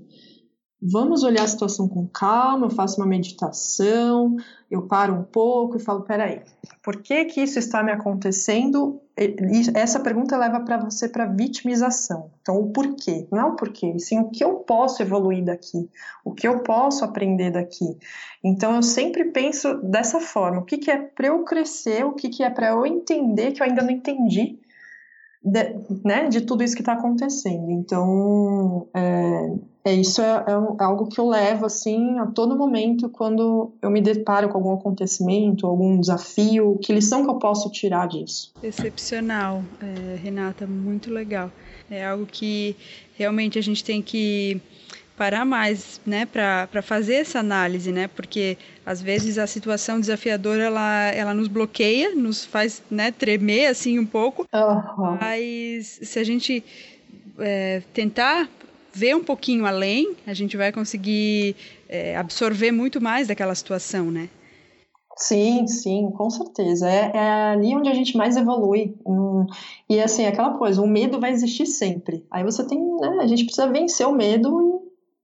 Vamos 0.81 1.21
olhar 1.23 1.43
a 1.43 1.47
situação 1.47 1.87
com 1.87 2.07
calma, 2.07 2.65
eu 2.65 2.71
faço 2.71 2.99
uma 2.99 3.05
meditação, 3.05 4.35
eu 4.69 4.87
paro 4.87 5.13
um 5.13 5.21
pouco 5.21 5.77
e 5.77 5.79
falo, 5.79 6.01
peraí, 6.01 6.41
por 6.81 7.03
que 7.03 7.25
que 7.25 7.41
isso 7.41 7.59
está 7.59 7.83
me 7.83 7.91
acontecendo? 7.91 8.99
Essa 9.75 9.99
pergunta 9.99 10.35
leva 10.35 10.59
para 10.61 10.79
você 10.79 11.07
para 11.07 11.27
vitimização. 11.27 12.31
Então, 12.41 12.59
o 12.59 12.71
porquê, 12.71 13.27
não 13.31 13.39
é 13.39 13.45
o 13.45 13.55
porquê, 13.55 13.99
sim 13.99 14.19
o 14.19 14.29
que 14.31 14.43
eu 14.43 14.55
posso 14.55 15.03
evoluir 15.03 15.45
daqui, 15.45 15.87
o 16.25 16.33
que 16.33 16.47
eu 16.47 16.61
posso 16.61 17.05
aprender 17.05 17.51
daqui. 17.51 17.85
Então, 18.43 18.75
eu 18.75 18.81
sempre 18.81 19.25
penso 19.25 19.75
dessa 19.83 20.19
forma, 20.19 20.61
o 20.61 20.65
que 20.65 20.79
que 20.79 20.89
é 20.89 20.97
para 20.97 21.27
eu 21.27 21.43
crescer, 21.43 22.03
o 22.03 22.13
que 22.13 22.27
que 22.27 22.41
é 22.41 22.49
para 22.49 22.69
eu 22.69 22.87
entender 22.87 23.51
que 23.51 23.61
eu 23.61 23.67
ainda 23.67 23.83
não 23.83 23.91
entendi, 23.91 24.59
de, 25.43 25.75
né, 26.03 26.27
de 26.27 26.41
tudo 26.41 26.63
isso 26.63 26.75
que 26.75 26.81
está 26.81 26.93
acontecendo. 26.93 27.69
Então, 27.69 28.87
é, 28.95 29.53
é 29.83 29.93
isso 29.93 30.21
é, 30.21 30.25
é, 30.25 30.51
é, 30.51 30.83
algo 30.83 31.07
que 31.07 31.19
eu 31.19 31.27
levo 31.27 31.65
assim 31.65 32.19
a 32.19 32.27
todo 32.27 32.55
momento 32.55 33.09
quando 33.09 33.71
eu 33.81 33.89
me 33.89 33.99
deparo 33.99 34.49
com 34.49 34.57
algum 34.57 34.73
acontecimento, 34.73 35.65
algum 35.65 35.99
desafio. 35.99 36.77
Que 36.81 36.93
lição 36.93 37.23
que 37.23 37.29
eu 37.29 37.35
posso 37.35 37.69
tirar 37.71 38.07
disso? 38.07 38.53
Excepcional, 38.61 39.63
é, 39.81 40.15
Renata, 40.17 40.67
muito 40.67 41.11
legal. 41.11 41.51
É 41.89 42.05
algo 42.05 42.25
que 42.25 42.75
realmente 43.17 43.57
a 43.57 43.61
gente 43.61 43.83
tem 43.83 44.01
que 44.01 44.61
parar 45.17 45.45
mais, 45.45 46.01
né, 46.05 46.25
para 46.25 46.81
fazer 46.81 47.15
essa 47.15 47.39
análise, 47.39 47.91
né, 47.91 48.07
porque 48.07 48.57
às 48.83 49.01
vezes 49.01 49.37
a 49.37 49.45
situação 49.45 49.99
desafiadora 49.99 50.63
ela, 50.63 51.11
ela 51.11 51.33
nos 51.33 51.47
bloqueia, 51.47 52.15
nos 52.15 52.43
faz, 52.43 52.81
né, 52.89 53.11
tremer 53.11 53.67
assim 53.67 53.99
um 53.99 54.05
pouco, 54.05 54.47
uhum. 54.51 55.17
mas 55.21 55.99
se 56.01 56.17
a 56.17 56.23
gente 56.23 56.63
é, 57.37 57.83
tentar 57.93 58.49
ver 58.93 59.15
um 59.15 59.23
pouquinho 59.23 59.65
além, 59.65 60.15
a 60.27 60.33
gente 60.33 60.57
vai 60.57 60.71
conseguir 60.71 61.55
é, 61.87 62.15
absorver 62.15 62.71
muito 62.71 63.01
mais 63.01 63.27
daquela 63.27 63.55
situação, 63.55 64.11
né? 64.11 64.29
Sim, 65.17 65.67
sim, 65.67 66.09
com 66.11 66.29
certeza. 66.29 66.89
É, 66.89 67.11
é, 67.13 67.19
ali 67.51 67.75
onde 67.75 67.89
a 67.89 67.93
gente 67.93 68.17
mais 68.17 68.35
evolui. 68.35 68.95
Hum, 69.05 69.45
e 69.89 69.99
assim, 69.99 70.25
aquela 70.25 70.57
coisa, 70.57 70.81
o 70.81 70.87
medo 70.87 71.19
vai 71.19 71.31
existir 71.31 71.67
sempre. 71.67 72.25
Aí 72.31 72.43
você 72.43 72.65
tem, 72.65 72.79
né, 72.79 73.17
a 73.19 73.27
gente 73.27 73.45
precisa 73.45 73.71
vencer 73.71 74.07
o 74.07 74.13
medo 74.13 74.80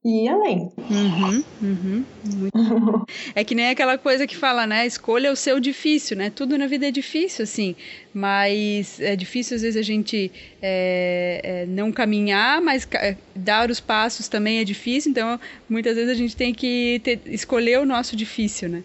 e 0.08 0.24
ir 0.24 0.30
além. 0.30 0.72
Uhum, 0.90 1.44
uhum, 1.62 2.06
muito 2.38 2.54
é 3.36 3.44
que 3.44 3.54
nem 3.54 3.70
aquela 3.70 3.98
coisa 3.98 4.26
que 4.26 4.38
fala, 4.38 4.66
né? 4.66 4.88
Escolha 4.88 5.34
o 5.34 5.36
seu 5.36 5.60
difícil, 5.60 6.16
né? 6.16 6.30
Tudo 6.30 6.58
na 6.58 6.66
vida 6.66 6.88
é 6.88 6.92
difícil, 6.92 7.44
assim, 7.44 7.76
mas 8.14 9.02
é 9.02 9.18
difícil 9.18 9.58
às 9.58 9.64
vezes 9.64 9.76
a 9.76 9.82
gente 9.82 10.32
é, 10.62 11.42
é, 11.44 11.66
não 11.66 11.92
caminhar, 11.92 12.62
mas 12.62 12.88
é, 12.94 13.18
dar 13.36 13.70
os 13.70 13.82
passos 13.82 14.30
também 14.30 14.60
é 14.60 14.64
difícil, 14.64 15.12
então 15.12 15.38
muitas 15.70 15.96
vezes 15.96 16.10
a 16.10 16.16
gente 16.16 16.38
tem 16.38 16.54
que 16.54 17.02
ter, 17.04 17.20
escolher 17.26 17.80
o 17.80 17.86
nosso 17.86 18.16
difícil, 18.16 18.70
né? 18.70 18.84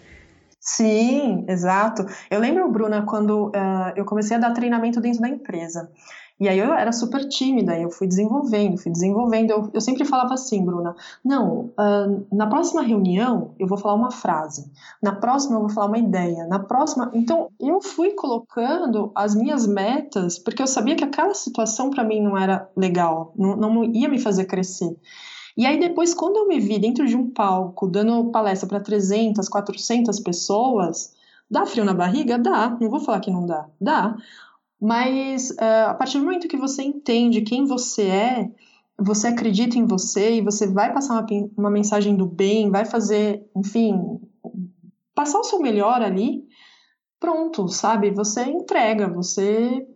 Sim, 0.58 1.44
exato. 1.48 2.04
Eu 2.30 2.38
lembro, 2.38 2.70
Bruna, 2.70 3.04
quando 3.04 3.48
uh, 3.48 3.92
eu 3.96 4.04
comecei 4.04 4.36
a 4.36 4.40
dar 4.40 4.52
treinamento 4.52 5.00
dentro 5.00 5.20
da 5.20 5.28
empresa. 5.28 5.90
E 6.42 6.48
aí 6.48 6.58
eu 6.58 6.74
era 6.74 6.90
super 6.90 7.28
tímida, 7.28 7.78
eu 7.78 7.88
fui 7.88 8.08
desenvolvendo, 8.08 8.76
fui 8.76 8.90
desenvolvendo. 8.90 9.50
Eu, 9.50 9.70
eu 9.74 9.80
sempre 9.80 10.04
falava 10.04 10.34
assim, 10.34 10.64
Bruna, 10.64 10.96
não, 11.24 11.70
uh, 11.78 12.26
na 12.32 12.48
próxima 12.48 12.82
reunião 12.82 13.52
eu 13.60 13.66
vou 13.68 13.78
falar 13.78 13.94
uma 13.94 14.10
frase, 14.10 14.68
na 15.00 15.12
próxima 15.14 15.54
eu 15.54 15.60
vou 15.60 15.68
falar 15.68 15.86
uma 15.86 15.98
ideia, 15.98 16.44
na 16.48 16.58
próxima. 16.58 17.12
Então 17.14 17.48
eu 17.60 17.80
fui 17.80 18.10
colocando 18.14 19.12
as 19.14 19.36
minhas 19.36 19.68
metas, 19.68 20.36
porque 20.36 20.60
eu 20.60 20.66
sabia 20.66 20.96
que 20.96 21.04
aquela 21.04 21.32
situação 21.32 21.90
para 21.90 22.02
mim 22.02 22.20
não 22.20 22.36
era 22.36 22.68
legal, 22.76 23.32
não, 23.36 23.54
não 23.54 23.84
ia 23.84 24.08
me 24.08 24.18
fazer 24.18 24.46
crescer. 24.46 24.96
E 25.56 25.64
aí 25.64 25.78
depois, 25.78 26.12
quando 26.12 26.38
eu 26.38 26.48
me 26.48 26.58
vi 26.58 26.76
dentro 26.76 27.06
de 27.06 27.16
um 27.16 27.30
palco, 27.30 27.86
dando 27.86 28.32
palestra 28.32 28.68
para 28.68 28.80
300, 28.80 29.48
400 29.48 30.18
pessoas, 30.18 31.12
dá 31.48 31.64
frio 31.64 31.84
na 31.84 31.94
barriga? 31.94 32.36
Dá, 32.36 32.76
não 32.80 32.90
vou 32.90 32.98
falar 32.98 33.20
que 33.20 33.30
não 33.30 33.46
dá, 33.46 33.68
dá. 33.80 34.16
Mas 34.82 35.50
uh, 35.50 35.90
a 35.90 35.94
partir 35.94 36.18
do 36.18 36.24
momento 36.24 36.48
que 36.48 36.56
você 36.56 36.82
entende 36.82 37.42
quem 37.42 37.64
você 37.64 38.02
é, 38.02 38.50
você 38.98 39.28
acredita 39.28 39.78
em 39.78 39.86
você 39.86 40.38
e 40.38 40.40
você 40.40 40.66
vai 40.66 40.92
passar 40.92 41.14
uma, 41.14 41.26
uma 41.56 41.70
mensagem 41.70 42.16
do 42.16 42.26
bem, 42.26 42.68
vai 42.68 42.84
fazer, 42.84 43.48
enfim, 43.56 44.18
passar 45.14 45.38
o 45.38 45.44
seu 45.44 45.60
melhor 45.60 46.02
ali, 46.02 46.42
pronto, 47.20 47.68
sabe? 47.68 48.10
Você 48.10 48.42
entrega, 48.42 49.06
você 49.06 49.86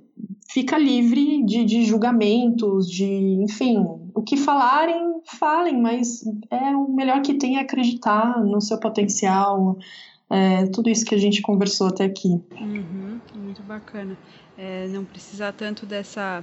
fica 0.49 0.79
livre 0.79 1.45
de, 1.45 1.65
de 1.65 1.85
julgamentos, 1.85 2.89
de, 2.89 3.43
enfim, 3.43 3.85
o 4.15 4.23
que 4.23 4.37
falarem, 4.37 5.21
falem, 5.25 5.83
mas 5.83 6.23
é 6.49 6.77
o 6.77 6.89
melhor 6.93 7.23
que 7.23 7.35
tem 7.35 7.57
é 7.57 7.61
acreditar 7.61 8.41
no 8.41 8.61
seu 8.61 8.79
potencial, 8.79 9.77
é, 10.31 10.67
tudo 10.67 10.89
isso 10.89 11.05
que 11.05 11.15
a 11.17 11.19
gente 11.19 11.43
conversou 11.43 11.89
até 11.89 12.05
aqui. 12.05 12.41
Uhum, 12.61 13.21
muito 13.35 13.63
bacana 13.65 14.17
é, 14.59 14.87
não 14.89 15.05
precisar 15.05 15.53
tanto 15.53 15.85
dessa 15.87 16.43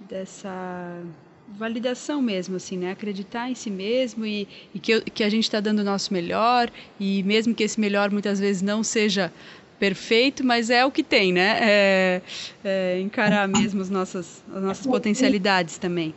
dessa 0.00 1.02
validação 1.48 2.20
mesmo, 2.20 2.56
assim, 2.56 2.76
né? 2.76 2.90
Acreditar 2.90 3.50
em 3.50 3.54
si 3.54 3.70
mesmo 3.70 4.26
e, 4.26 4.46
e 4.74 4.78
que, 4.78 5.00
que 5.00 5.24
a 5.24 5.28
gente 5.28 5.44
está 5.44 5.60
dando 5.60 5.80
o 5.80 5.84
nosso 5.84 6.12
melhor 6.12 6.70
e 7.00 7.22
mesmo 7.22 7.54
que 7.54 7.64
esse 7.64 7.80
melhor 7.80 8.10
muitas 8.10 8.38
vezes 8.38 8.62
não 8.62 8.82
seja 8.82 9.32
perfeito, 9.78 10.44
mas 10.44 10.70
é 10.70 10.84
o 10.84 10.90
que 10.90 11.02
tem, 11.02 11.32
né? 11.32 11.58
É, 11.60 12.22
é 12.64 13.00
encarar 13.00 13.48
mesmo 13.48 13.80
as 13.80 13.88
nossas, 13.88 14.42
as 14.52 14.62
nossas 14.62 14.86
potencialidades 14.86 15.78
também. 15.78 16.14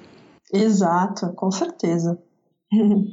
Exato, 0.53 1.31
com 1.33 1.51
certeza. 1.51 2.19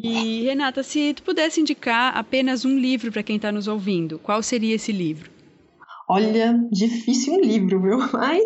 E 0.03 0.43
Renata, 0.45 0.83
se 0.83 1.15
tu 1.15 1.23
pudesse 1.23 1.61
indicar 1.61 2.17
apenas 2.17 2.65
um 2.65 2.79
livro 2.79 3.11
para 3.11 3.23
quem 3.23 3.37
está 3.37 3.51
nos 3.51 3.67
ouvindo, 3.67 4.19
qual 4.19 4.43
seria 4.43 4.75
esse 4.75 4.93
livro? 4.93 5.31
Olha, 6.09 6.67
difícil 6.71 7.35
um 7.35 7.41
livro, 7.41 7.81
viu? 7.81 7.99
Mas. 8.13 8.45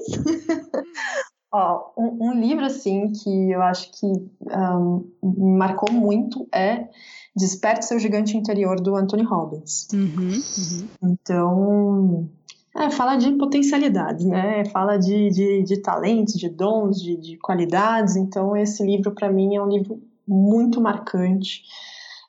Ó, 1.53 1.93
um, 1.97 2.29
um, 2.29 2.41
livro, 2.41 2.65
assim, 2.65 3.13
que 3.13 3.51
eu 3.51 3.63
acho 3.63 3.93
que 3.93 4.07
um, 4.07 5.57
marcou 5.57 5.93
muito 5.93 6.49
é 6.53 6.89
Desperte 7.37 7.85
Seu 7.85 7.99
Gigante 7.99 8.37
Interior, 8.37 8.81
do 8.81 8.97
Anthony 8.97 9.23
Robbins. 9.23 9.87
Uhum, 9.93 10.43
uhum. 10.59 10.89
Então, 11.03 12.29
é, 12.75 12.91
fala 12.91 13.17
de 13.17 13.31
potencialidades, 13.33 14.25
né? 14.25 14.65
Fala 14.67 14.97
de, 14.97 15.31
de, 15.31 15.63
de 15.63 15.77
talentos, 15.77 16.35
de 16.35 16.49
dons, 16.49 17.01
de, 17.01 17.17
de 17.17 17.37
qualidades. 17.37 18.17
Então, 18.17 18.57
esse 18.57 18.83
livro, 18.83 19.13
para 19.13 19.31
mim, 19.31 19.55
é 19.55 19.63
um 19.63 19.69
livro 19.69 20.03
muito 20.27 20.81
marcante. 20.81 21.63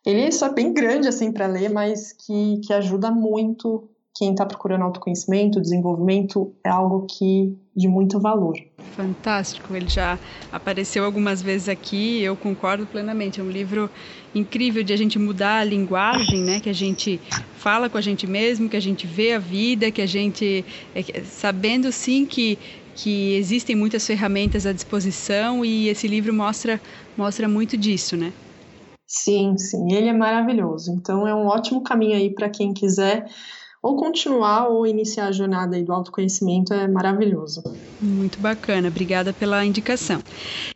Ele 0.06 0.22
é 0.22 0.32
só 0.32 0.52
bem 0.52 0.74
grande, 0.74 1.08
assim, 1.08 1.32
para 1.32 1.48
ler, 1.48 1.70
mas 1.70 2.12
que, 2.12 2.60
que 2.60 2.74
ajuda 2.74 3.10
muito 3.10 3.90
quem 4.16 4.32
está 4.32 4.46
procurando 4.46 4.84
autoconhecimento, 4.84 5.60
desenvolvimento, 5.60 6.54
é 6.64 6.70
algo 6.70 7.08
que 7.08 7.58
de 7.76 7.88
muito 7.88 8.20
valor. 8.20 8.56
Fantástico, 8.96 9.76
ele 9.76 9.90
já 9.90 10.20
apareceu 10.52 11.04
algumas 11.04 11.42
vezes 11.42 11.68
aqui, 11.68 12.22
eu 12.22 12.36
concordo 12.36 12.86
plenamente. 12.86 13.40
É 13.40 13.44
um 13.44 13.50
livro 13.50 13.90
incrível 14.36 14.84
de 14.84 14.94
a 14.94 14.98
gente 14.98 15.18
mudar 15.18 15.60
a 15.60 15.64
linguagem, 15.64 16.44
né? 16.44 16.60
Que 16.60 16.70
a 16.70 16.74
gente 16.74 17.20
fala 17.58 17.90
com 17.90 17.98
a 17.98 18.02
gente 18.02 18.28
mesmo, 18.28 18.70
que 18.70 18.78
a 18.78 18.82
gente 18.82 19.08
vê 19.08 19.34
a 19.34 19.40
vida, 19.40 19.90
que 19.90 20.02
a 20.02 20.06
gente 20.06 20.64
é, 20.94 21.24
sabendo 21.24 21.92
sim 21.92 22.26
que 22.26 22.58
que 22.96 23.34
existem 23.34 23.76
muitas 23.76 24.06
ferramentas 24.06 24.68
à 24.68 24.72
disposição 24.72 25.66
e 25.66 25.90
esse 25.90 26.08
livro 26.08 26.32
mostra 26.32 26.80
mostra 27.18 27.48
muito 27.48 27.76
disso, 27.76 28.16
né? 28.16 28.32
Sim, 29.08 29.58
sim, 29.58 29.92
ele 29.92 30.10
é 30.10 30.14
maravilhoso. 30.14 30.92
Então 30.92 31.28
é 31.28 31.34
um 31.34 31.48
ótimo 31.48 31.82
caminho 31.82 32.16
aí 32.16 32.32
para 32.32 32.50
quem 32.50 32.72
quiser 32.72 33.26
ou 33.84 33.96
continuar 33.98 34.70
ou 34.70 34.88
iniciar 34.88 35.28
a 35.28 35.32
jornada 35.34 35.84
do 35.84 35.92
autoconhecimento 35.92 36.74
é 36.74 36.88
maravilhoso. 36.88 37.62
Muito 38.02 38.40
bacana, 38.40 38.88
obrigada 38.88 39.34
pela 39.34 39.66
indicação. 39.66 40.24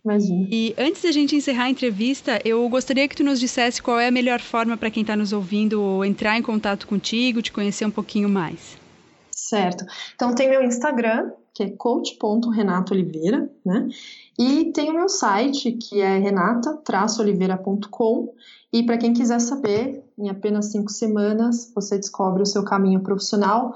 Imagina. 0.04 0.46
E 0.52 0.76
antes 0.78 1.04
da 1.04 1.12
gente 1.14 1.34
encerrar 1.34 1.64
a 1.64 1.70
entrevista, 1.70 2.42
eu 2.44 2.68
gostaria 2.68 3.08
que 3.08 3.16
tu 3.16 3.24
nos 3.24 3.40
dissesse 3.40 3.82
qual 3.82 3.98
é 3.98 4.08
a 4.08 4.12
melhor 4.12 4.42
forma 4.42 4.76
para 4.76 4.92
quem 4.92 5.00
está 5.02 5.16
nos 5.16 5.32
ouvindo 5.32 6.04
entrar 6.04 6.38
em 6.38 6.42
contato 6.42 6.86
contigo, 6.86 7.42
te 7.42 7.54
conhecer 7.54 7.86
um 7.86 7.92
pouquinho 7.92 8.28
mais. 8.28 8.78
Certo. 9.32 9.86
Então 10.14 10.36
tem 10.36 10.50
meu 10.50 10.62
Instagram, 10.62 11.32
que 11.54 11.64
é 11.64 11.70
coach.renatooliveira, 11.70 13.50
né? 13.66 13.88
E 14.38 14.66
tem 14.74 14.90
o 14.90 14.94
meu 14.94 15.08
site, 15.08 15.72
que 15.72 16.02
é 16.02 16.18
renata-oliveira.com. 16.18 18.34
E 18.74 18.84
para 18.84 18.98
quem 18.98 19.14
quiser 19.14 19.40
saber, 19.40 20.04
em 20.18 20.30
apenas 20.30 20.72
cinco 20.72 20.92
semanas 20.92 21.72
você 21.76 21.98
descobre 21.98 22.42
o 22.42 22.46
seu 22.46 22.64
caminho 22.64 23.00
profissional. 23.02 23.76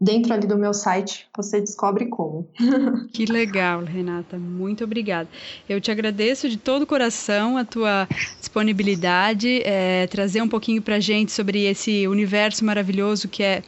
Dentro 0.00 0.32
ali 0.32 0.46
do 0.46 0.56
meu 0.56 0.72
site 0.72 1.26
você 1.36 1.60
descobre 1.60 2.06
como. 2.06 2.48
que 3.12 3.26
legal, 3.26 3.82
Renata. 3.82 4.38
Muito 4.38 4.84
obrigada. 4.84 5.28
Eu 5.68 5.80
te 5.80 5.90
agradeço 5.90 6.48
de 6.48 6.56
todo 6.56 6.82
o 6.82 6.86
coração 6.86 7.56
a 7.56 7.64
tua 7.64 8.06
disponibilidade, 8.38 9.60
é, 9.64 10.06
trazer 10.06 10.40
um 10.40 10.48
pouquinho 10.48 10.80
para 10.80 11.00
gente 11.00 11.32
sobre 11.32 11.64
esse 11.64 12.06
universo 12.06 12.64
maravilhoso 12.64 13.28
que 13.28 13.42
é 13.42 13.64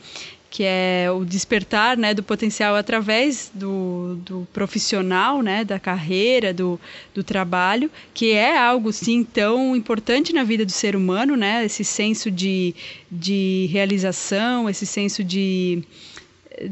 que 0.50 0.64
é 0.64 1.08
o 1.10 1.24
despertar 1.24 1.96
né, 1.96 2.12
do 2.12 2.24
potencial 2.24 2.74
através 2.74 3.50
do, 3.54 4.16
do 4.26 4.48
profissional, 4.52 5.42
né, 5.42 5.64
da 5.64 5.78
carreira, 5.78 6.52
do, 6.52 6.78
do 7.14 7.22
trabalho, 7.22 7.88
que 8.12 8.32
é 8.32 8.58
algo 8.58 8.92
sim 8.92 9.22
tão 9.22 9.76
importante 9.76 10.32
na 10.32 10.42
vida 10.42 10.66
do 10.66 10.72
ser 10.72 10.96
humano, 10.96 11.36
né, 11.36 11.64
esse 11.64 11.84
senso 11.84 12.30
de, 12.32 12.74
de 13.10 13.68
realização, 13.70 14.68
esse 14.68 14.84
senso 14.84 15.22
de 15.22 15.84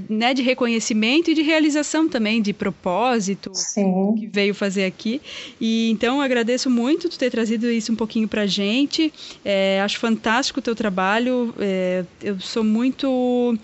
né, 0.09 0.35
de 0.35 0.43
reconhecimento 0.43 1.31
e 1.31 1.35
de 1.35 1.43
realização 1.43 2.09
também, 2.09 2.43
de 2.43 2.53
propósito 2.53 3.51
Sim. 3.55 4.15
que 4.19 4.27
veio 4.27 4.55
fazer 4.55 4.85
aqui. 4.85 5.21
E 5.61 5.91
então 5.91 6.21
agradeço 6.21 6.69
muito 6.69 7.09
tu 7.09 7.19
ter 7.19 7.31
trazido 7.31 7.71
isso 7.71 7.93
um 7.93 7.97
pouquinho 7.97 8.27
para 8.27 8.47
gente. 8.47 9.13
É, 9.45 9.81
acho 9.81 9.99
fantástico 9.99 10.61
o 10.61 10.63
teu 10.63 10.75
trabalho. 10.75 11.55
É, 11.59 12.05
eu 12.23 12.39
sou 12.41 12.65
muito, 12.65 13.57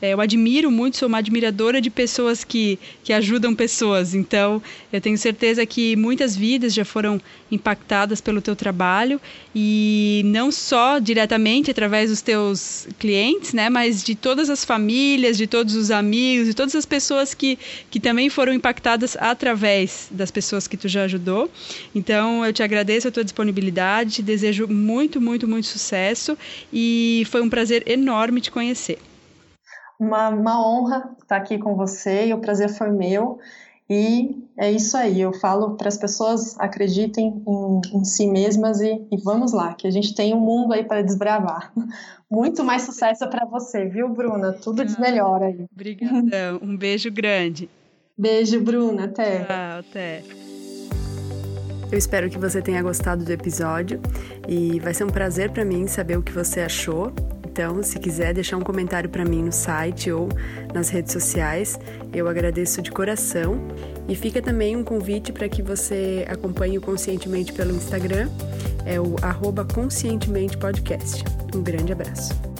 é, 0.00 0.12
eu 0.12 0.20
admiro 0.20 0.70
muito, 0.70 0.98
sou 0.98 1.08
uma 1.08 1.18
admiradora 1.18 1.80
de 1.80 1.90
pessoas 1.90 2.44
que, 2.44 2.78
que 3.02 3.12
ajudam 3.12 3.54
pessoas. 3.54 4.14
Então 4.14 4.62
eu 4.92 5.00
tenho 5.00 5.16
certeza 5.16 5.64
que 5.64 5.96
muitas 5.96 6.36
vidas 6.36 6.74
já 6.74 6.84
foram 6.84 7.20
impactadas 7.50 8.20
pelo 8.20 8.40
teu 8.40 8.56
trabalho 8.56 9.20
e 9.54 10.22
não 10.24 10.50
só 10.50 10.98
diretamente 10.98 11.70
através 11.70 12.08
dos 12.08 12.22
teus 12.22 12.88
clientes, 12.98 13.52
né, 13.52 13.68
mas 13.68 14.02
de 14.02 14.14
todas 14.14 14.48
as 14.48 14.64
famílias, 14.64 15.36
de 15.36 15.46
todos 15.46 15.61
os 15.70 15.90
amigos, 15.90 16.46
de 16.46 16.54
todas 16.54 16.74
as 16.74 16.84
pessoas 16.84 17.34
que, 17.34 17.58
que 17.90 18.00
também 18.00 18.28
foram 18.28 18.52
impactadas 18.52 19.16
através 19.18 20.08
das 20.10 20.30
pessoas 20.30 20.66
que 20.66 20.76
tu 20.76 20.88
já 20.88 21.04
ajudou. 21.04 21.50
Então, 21.94 22.44
eu 22.44 22.52
te 22.52 22.62
agradeço 22.62 23.08
a 23.08 23.10
tua 23.10 23.24
disponibilidade, 23.24 24.14
te 24.14 24.22
desejo 24.22 24.66
muito, 24.66 25.20
muito, 25.20 25.46
muito 25.46 25.66
sucesso 25.66 26.36
e 26.72 27.24
foi 27.30 27.40
um 27.42 27.48
prazer 27.48 27.82
enorme 27.86 28.40
te 28.40 28.50
conhecer. 28.50 28.98
Uma, 29.98 30.30
uma 30.30 30.66
honra 30.66 31.14
estar 31.22 31.36
aqui 31.36 31.58
com 31.58 31.76
você 31.76 32.26
e 32.26 32.34
o 32.34 32.38
prazer 32.38 32.68
foi 32.68 32.90
meu. 32.90 33.38
E 33.88 34.42
é 34.56 34.70
isso 34.70 34.96
aí, 34.96 35.20
eu 35.20 35.32
falo 35.32 35.76
para 35.76 35.88
as 35.88 35.98
pessoas 35.98 36.58
acreditem 36.58 37.42
em, 37.46 37.98
em 37.98 38.04
si 38.04 38.26
mesmas 38.26 38.80
e, 38.80 39.02
e, 39.10 39.16
vamos 39.22 39.52
lá, 39.52 39.74
que 39.74 39.86
a 39.86 39.90
gente 39.90 40.14
tem 40.14 40.34
um 40.34 40.40
mundo 40.40 40.72
aí 40.72 40.84
para 40.84 41.02
desbravar. 41.02 41.72
Muito 42.30 42.64
mais 42.64 42.82
sucesso 42.82 43.28
para 43.28 43.44
você, 43.44 43.84
viu, 43.84 44.08
Bruna? 44.08 44.52
Tudo 44.52 44.84
de 44.84 44.98
melhor 45.00 45.42
aí. 45.42 45.66
Obrigadão, 45.72 46.58
um 46.62 46.76
beijo 46.76 47.10
grande. 47.10 47.68
Beijo, 48.16 48.60
Bruna, 48.60 49.04
até. 49.04 49.44
Tchau, 49.44 49.78
até. 49.80 50.22
Eu 51.90 51.98
espero 51.98 52.30
que 52.30 52.38
você 52.38 52.62
tenha 52.62 52.82
gostado 52.82 53.22
do 53.24 53.30
episódio 53.30 54.00
e 54.48 54.80
vai 54.80 54.94
ser 54.94 55.04
um 55.04 55.10
prazer 55.10 55.50
para 55.50 55.64
mim 55.64 55.86
saber 55.86 56.16
o 56.16 56.22
que 56.22 56.32
você 56.32 56.60
achou. 56.60 57.12
Então, 57.52 57.82
se 57.82 57.98
quiser 57.98 58.32
deixar 58.32 58.56
um 58.56 58.62
comentário 58.62 59.10
para 59.10 59.26
mim 59.26 59.42
no 59.42 59.52
site 59.52 60.10
ou 60.10 60.26
nas 60.72 60.88
redes 60.88 61.12
sociais, 61.12 61.78
eu 62.10 62.26
agradeço 62.26 62.80
de 62.80 62.90
coração. 62.90 63.60
E 64.08 64.16
fica 64.16 64.40
também 64.40 64.74
um 64.74 64.82
convite 64.82 65.32
para 65.32 65.46
que 65.50 65.60
você 65.60 66.24
acompanhe 66.28 66.78
o 66.78 66.80
Conscientemente 66.80 67.52
pelo 67.52 67.72
Instagram, 67.76 68.30
é 68.86 68.98
o 68.98 69.16
arroba 69.20 69.66
Conscientemente 69.66 70.56
Podcast. 70.56 71.22
Um 71.54 71.62
grande 71.62 71.92
abraço. 71.92 72.51